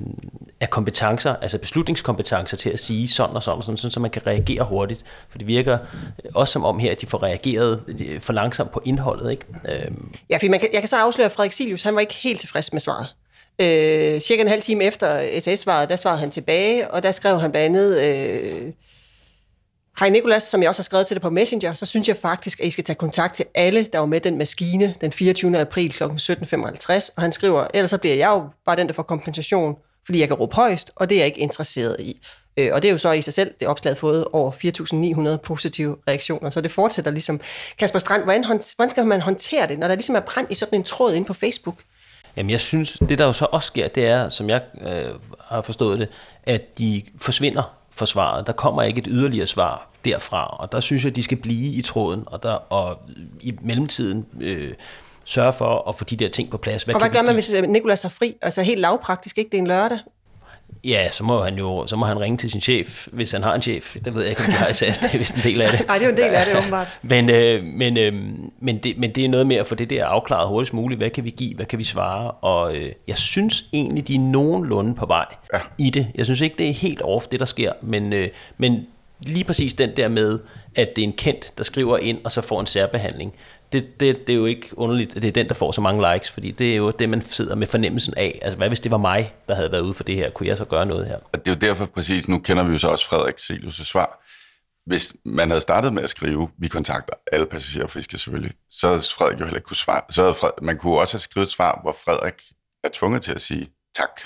[0.62, 4.12] af kompetencer, altså beslutningskompetencer til at sige sådan og sådan og sådan, sådan, så man
[4.12, 5.04] kan reagere hurtigt.
[5.30, 5.78] For det virker
[6.36, 9.46] også som om her, at de får reageret øh, for langsomt på indholdet, ikke?
[9.66, 9.92] Øh,
[10.30, 12.40] Ja, for man kan, jeg kan så afsløre, at Frederik Silius, han var ikke helt
[12.40, 13.08] tilfreds med svaret.
[13.62, 17.52] Øh, cirka en halv time efter SS-svaret, der svarede han tilbage, og der skrev han
[17.52, 18.74] blandt andet, øh,
[20.00, 22.60] Hej Nikolas, som jeg også har skrevet til dig på Messenger, så synes jeg faktisk,
[22.60, 25.60] at I skal tage kontakt til alle, der var med den maskine den 24.
[25.60, 26.04] april kl.
[26.04, 27.10] 17.55.
[27.16, 30.28] Og han skriver, ellers så bliver jeg jo bare den, der får kompensation, fordi jeg
[30.28, 32.22] kan råbe højst, og det er jeg ikke interesseret i.
[32.58, 34.52] Øh, og det er jo så i sig selv, det opslag fået over
[35.36, 37.40] 4.900 positive reaktioner, så det fortsætter ligesom.
[37.80, 40.80] Kasper Strand, hvordan, hvordan skal man håndtere det, når der ligesom er brændt i sådan
[40.80, 41.76] en tråd ind på Facebook?
[42.38, 45.62] Jamen jeg synes, det der jo så også sker, det er, som jeg øh, har
[45.62, 46.08] forstået det,
[46.44, 48.48] at de forsvinder for svaret.
[48.48, 51.82] Der kommer ikke et yderligere svar derfra, og der synes jeg, de skal blive i
[51.82, 53.00] tråden, og, der, og
[53.42, 54.74] i mellemtiden øh,
[55.26, 56.84] sørge for at få de der ting på plads.
[56.84, 58.36] Hvad og hvad gør man, hvis Nikolas er fri?
[58.42, 59.50] Altså helt lavpraktisk, ikke?
[59.50, 60.00] Det er en lørdag.
[60.84, 63.56] Ja, så må han jo så må han ringe til sin chef, hvis han har
[63.56, 63.96] en chef.
[64.06, 65.72] Det ved jeg ikke, om de har i SAS, det er vist en del af
[65.72, 65.80] det.
[65.88, 66.88] Nej, det er jo en del af det, åbenbart.
[67.02, 68.14] men, øh, men, øh,
[68.60, 71.00] men, det, men det er noget med at få det der afklaret hurtigst muligt.
[71.00, 71.56] Hvad kan vi give?
[71.56, 72.32] Hvad kan vi svare?
[72.32, 75.60] Og øh, jeg synes egentlig, de er nogenlunde på vej ja.
[75.78, 76.08] i det.
[76.16, 77.74] Jeg synes ikke, det er helt off, det der sker.
[77.82, 78.88] Men, øh, men
[79.20, 80.40] lige præcis den der med,
[80.76, 83.34] at det er en kendt, der skriver ind, og så får en særbehandling
[83.72, 86.14] det, det, det er jo ikke underligt, at det er den, der får så mange
[86.14, 88.40] likes, fordi det er jo det, man sidder med fornemmelsen af.
[88.42, 90.30] Altså, hvad hvis det var mig, der havde været ude for det her?
[90.30, 91.20] Kunne jeg så gøre noget her?
[91.20, 94.26] Det er jo derfor præcis, nu kender vi jo så også Frederik Selius' svar.
[94.86, 99.02] Hvis man havde startet med at skrive, vi kontakter alle passagerer og selvfølgelig, så havde
[99.02, 100.02] Frederik jo heller ikke kunne svare.
[100.10, 102.44] Så havde Frederik, man kunne også have skrevet et svar, hvor Frederik
[102.84, 104.22] er tvunget til at sige tak.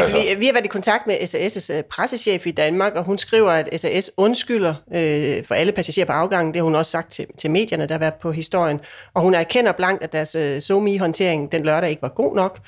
[0.00, 0.38] Ja, fordi altså.
[0.38, 3.80] vi har været i kontakt med SAS' øh, pressechef i Danmark, og hun skriver, at
[3.80, 6.54] SAS undskylder øh, for alle passagerer på afgangen.
[6.54, 8.80] Det har hun også sagt til, til medierne, der har været på historien.
[9.14, 12.58] Og hun erkender blankt, at deres øh, SOMI-håndtering den lørdag ikke var god nok.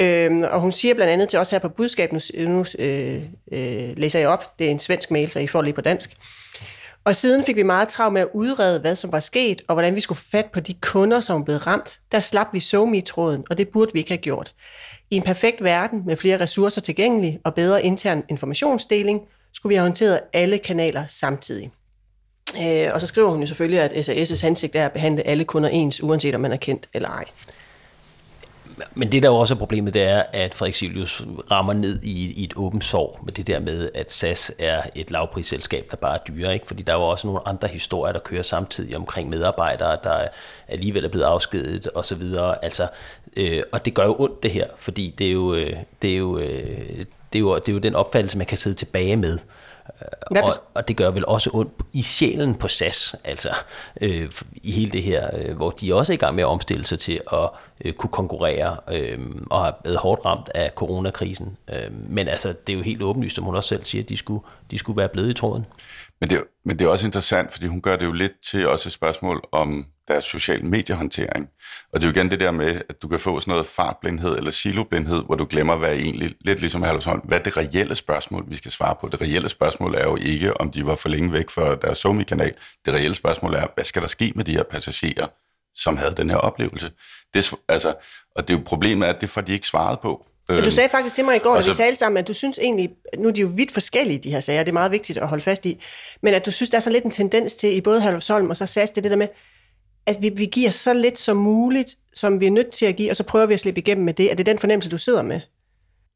[0.00, 3.22] Øhm, og hun siger blandt andet til os her på budskab, nu, nu øh,
[3.52, 6.10] øh, læser jeg op, det er en svensk mail, så I får lige på dansk.
[7.08, 9.94] Og siden fik vi meget travlt med at udrede, hvad som var sket, og hvordan
[9.94, 12.00] vi skulle fat på de kunder, som blev ramt.
[12.12, 14.54] Der slap vi SOMI-tråden, og det burde vi ikke have gjort.
[15.10, 19.20] I en perfekt verden med flere ressourcer tilgængelige og bedre intern informationsdeling,
[19.52, 21.70] skulle vi have håndteret alle kanaler samtidig.
[22.62, 25.68] Øh, og så skriver hun jo selvfølgelig, at SAS' hensigt er at behandle alle kunder
[25.68, 27.24] ens, uanset om man er kendt eller ej.
[28.94, 32.44] Men det der også er problemet, det er, at Frederik Silius rammer ned i, i
[32.44, 36.20] et åbent sår med det der med, at SAS er et lavprisselskab, der bare er
[36.28, 36.54] dyre.
[36.54, 36.66] Ikke?
[36.66, 40.28] Fordi der er jo også nogle andre historier, der kører samtidig omkring medarbejdere, der
[40.68, 42.22] alligevel er blevet afskedet osv.
[42.62, 42.88] Altså,
[43.36, 46.16] øh, og det gør jo ondt det her, fordi det er jo, øh, det er
[46.16, 49.38] jo, øh, det er jo, det er jo den opfattelse, man kan sidde tilbage med.
[50.42, 53.48] Og, og det gør vel også ondt i sjælen på SAS, altså
[54.00, 54.30] øh,
[54.62, 56.98] i hele det her, øh, hvor de også er i gang med at omstille sig
[56.98, 57.50] til at
[57.84, 59.18] øh, kunne konkurrere øh,
[59.50, 61.56] og har været hårdt ramt af coronakrisen.
[61.72, 64.16] Øh, men altså, det er jo helt åbenlyst, som hun også selv siger, at de
[64.16, 65.66] skulle, de skulle være blevet i tråden.
[66.20, 68.88] Men det, men det er også interessant, fordi hun gør det jo lidt til også
[68.88, 71.48] et spørgsmål om deres social mediehåndtering.
[71.92, 74.36] Og det er jo igen det der med, at du kan få sådan noget fartblindhed
[74.36, 78.44] eller siloblindhed, hvor du glemmer, hvad egentlig, lidt ligesom Herlevsholm, hvad er det reelle spørgsmål,
[78.48, 79.08] vi skal svare på.
[79.08, 82.54] Det reelle spørgsmål er jo ikke, om de var for længe væk fra deres Somi-kanal.
[82.86, 85.26] Det reelle spørgsmål er, hvad skal der ske med de her passagerer,
[85.74, 86.90] som havde den her oplevelse?
[87.34, 87.94] Det, altså,
[88.36, 90.26] og det er jo problemet, at det får de ikke svaret på.
[90.48, 92.58] Men du sagde faktisk til mig i går, da vi talte sammen, at du synes
[92.62, 95.28] egentlig, nu er de jo vidt forskellige, de her sager, det er meget vigtigt at
[95.28, 95.84] holde fast i,
[96.22, 98.56] men at du synes, der er så lidt en tendens til i både Herlufsholm og
[98.56, 99.28] så SAS, det det der med,
[100.08, 103.10] at vi, vi giver så lidt som muligt, som vi er nødt til at give,
[103.10, 104.30] og så prøver vi at slippe igennem med det.
[104.30, 105.40] Er det den fornemmelse, du sidder med?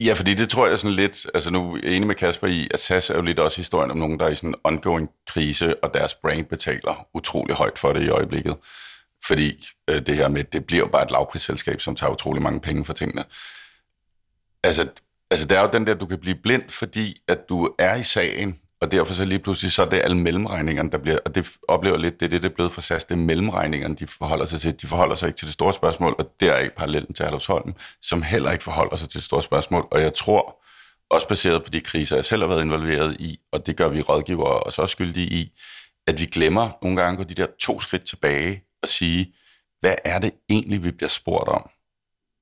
[0.00, 2.68] Ja, fordi det tror jeg sådan lidt, altså nu er jeg enig med Kasper i,
[2.70, 5.08] at SAS er jo lidt også historien om nogen, der er i sådan en ongoing
[5.26, 8.56] krise, og deres brand betaler utrolig højt for det i øjeblikket.
[9.26, 12.60] Fordi øh, det her med, det bliver jo bare et lavprisselskab, som tager utrolig mange
[12.60, 13.24] penge for tingene.
[14.64, 14.88] Altså,
[15.30, 18.02] altså, der er jo den der, du kan blive blind, fordi at du er i
[18.02, 21.50] sagen, og derfor så lige pludselig, så er det alle mellemregningerne, der bliver, og det
[21.68, 24.44] oplever lidt, det er det, det er blevet for SAS, det er mellemregningerne, de forholder
[24.44, 24.80] sig til.
[24.82, 27.74] De forholder sig ikke til det store spørgsmål, og der er ikke parallellen til Herlufsholm,
[28.02, 29.88] som heller ikke forholder sig til det store spørgsmål.
[29.90, 30.62] Og jeg tror,
[31.10, 34.00] også baseret på de kriser, jeg selv har været involveret i, og det gør vi
[34.00, 35.52] rådgivere også skyldige i,
[36.06, 39.34] at vi glemmer nogle gange gå de der to skridt tilbage og sige,
[39.80, 41.70] hvad er det egentlig, vi bliver spurgt om?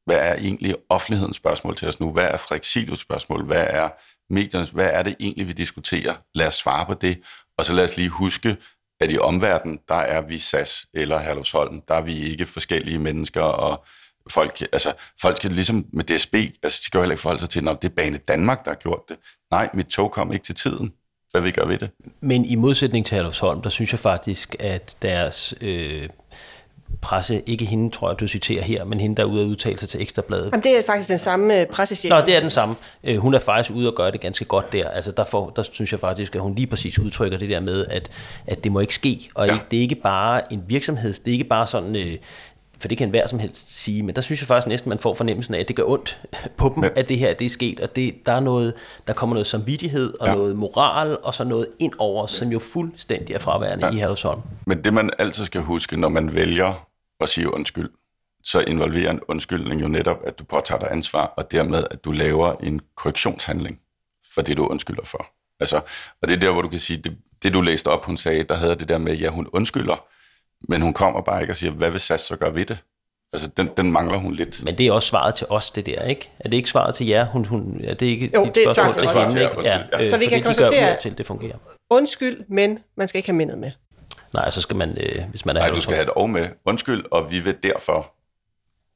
[0.06, 2.12] Hvad er egentlig offentlighedens spørgsmål til os nu?
[2.12, 3.44] Hvad er Frederik spørgsmål?
[3.44, 3.88] Hvad er
[4.30, 6.14] mediernes, hvad er det egentlig, vi diskuterer?
[6.34, 7.18] Lad os svare på det,
[7.58, 8.56] og så lad os lige huske,
[9.00, 13.42] at i omverdenen, der er vi SAS eller Herlufsholm, der er vi ikke forskellige mennesker,
[13.42, 13.84] og
[14.30, 17.50] folk, altså, folk skal ligesom med DSB, altså, de skal jo heller ikke forholde sig
[17.50, 19.16] til, at det er Bane Danmark, der har gjort det.
[19.50, 20.92] Nej, mit tog kom ikke til tiden.
[21.30, 21.90] Hvad vi gør ved det?
[22.20, 26.08] Men i modsætning til Herlufsholm, der synes jeg faktisk, at deres øh,
[27.00, 29.78] presse, ikke hende, tror jeg, du citerer her, men hende, der er ude at udtale
[29.78, 30.44] sig til Ekstrabladet.
[30.44, 32.10] Jamen, det er faktisk den samme øh, pressechef.
[32.10, 32.74] Nå, det er den samme.
[33.04, 34.88] Øh, hun er faktisk ude og gøre det ganske godt der.
[34.88, 37.86] Altså, der, får, der synes jeg faktisk, at hun lige præcis udtrykker det der med,
[37.86, 38.10] at,
[38.46, 39.30] at det må ikke ske.
[39.34, 39.52] Og ja.
[39.52, 41.96] ikke, det er ikke bare en virksomhed, det er ikke bare sådan...
[41.96, 42.16] Øh,
[42.80, 45.14] for det kan enhver som helst sige, men der synes jeg faktisk næsten, man får
[45.14, 46.20] fornemmelsen af, at det gør ondt
[46.58, 48.74] på dem, at det her det er sket, og det, der, er noget,
[49.06, 50.34] der kommer noget samvittighed og ja.
[50.34, 53.92] noget moral, og så noget ind over, som jo fuldstændig er fraværende ja.
[53.92, 54.40] i Herlevsholm.
[54.66, 56.89] Men det man altid skal huske, når man vælger
[57.20, 57.90] at sige undskyld,
[58.44, 62.12] så involverer en undskyldning jo netop, at du påtager dig ansvar, og dermed, at du
[62.12, 63.80] laver en korrektionshandling
[64.34, 65.26] for det, du undskylder for.
[65.60, 65.80] Altså,
[66.22, 68.44] og det er der, hvor du kan sige, det, det du læste op, hun sagde,
[68.44, 70.04] der havde det der med, ja, hun undskylder,
[70.68, 72.78] men hun kommer bare ikke og siger, hvad vil SAS så gøre ved det?
[73.32, 74.64] Altså, den, den mangler hun lidt.
[74.64, 76.30] Men det er også svaret til os, det der, ikke?
[76.38, 77.24] Er det ikke svaret til jer?
[77.24, 79.12] Hun, hun, er det ikke jo, det er svaret til os.
[79.12, 79.62] Hende, ikke?
[79.62, 80.06] Ja, ja.
[80.06, 81.56] Så vi kan konstatere, til, det fungerer.
[81.90, 83.70] undskyld, men man skal ikke have mindet med.
[84.34, 86.48] Nej, så skal man, øh, hvis man er Nej, du skal have det og med.
[86.66, 88.12] Undskyld, og vi vil derfor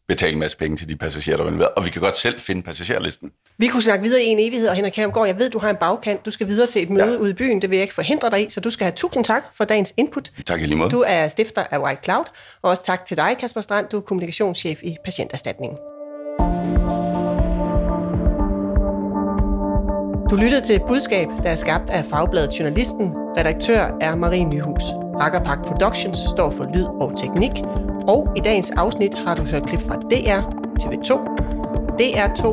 [0.09, 1.69] betale en masse penge til de passagerer, der vil være.
[1.69, 3.33] Og vi kan godt selv finde passagerlisten.
[3.59, 5.77] Vi kunne snakke videre i en evighed, og Henrik Kærmgaard, jeg ved, du har en
[5.77, 6.27] bagkant.
[6.27, 7.19] Du skal videre til et møde ja.
[7.19, 7.63] ude i byen.
[7.63, 9.95] Det vil jeg ikke forhindre dig i, så du skal have tusind tak for dagens
[9.97, 10.33] input.
[10.47, 10.91] Tak i lige måde.
[10.91, 12.25] Du er stifter af White Cloud,
[12.63, 13.89] og også tak til dig, Kasper Strand.
[13.89, 15.79] Du er kommunikationschef i Patienterstatningen.
[20.31, 23.13] Du lyttede til et budskab, der er skabt af Fagbladet Journalisten.
[23.37, 25.04] Redaktør er Marie Nyhus.
[25.21, 27.51] Rakkerpark Productions står for lyd og teknik.
[28.09, 30.41] Og i dagens afsnit har du hørt klip fra DR,
[30.83, 31.13] TV2,
[32.01, 32.45] DR2,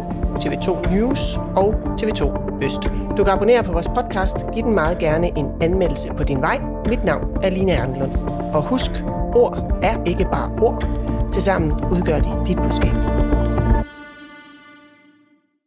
[0.44, 2.82] TV2 News og TV2 Øst.
[3.18, 4.46] Du kan abonnere på vores podcast.
[4.54, 6.60] Giv den meget gerne en anmeldelse på din vej.
[6.86, 8.12] Mit navn er Line Anglund.
[8.54, 8.92] Og husk,
[9.36, 10.84] ord er ikke bare ord.
[11.32, 13.21] Tilsammen udgør de dit budskab.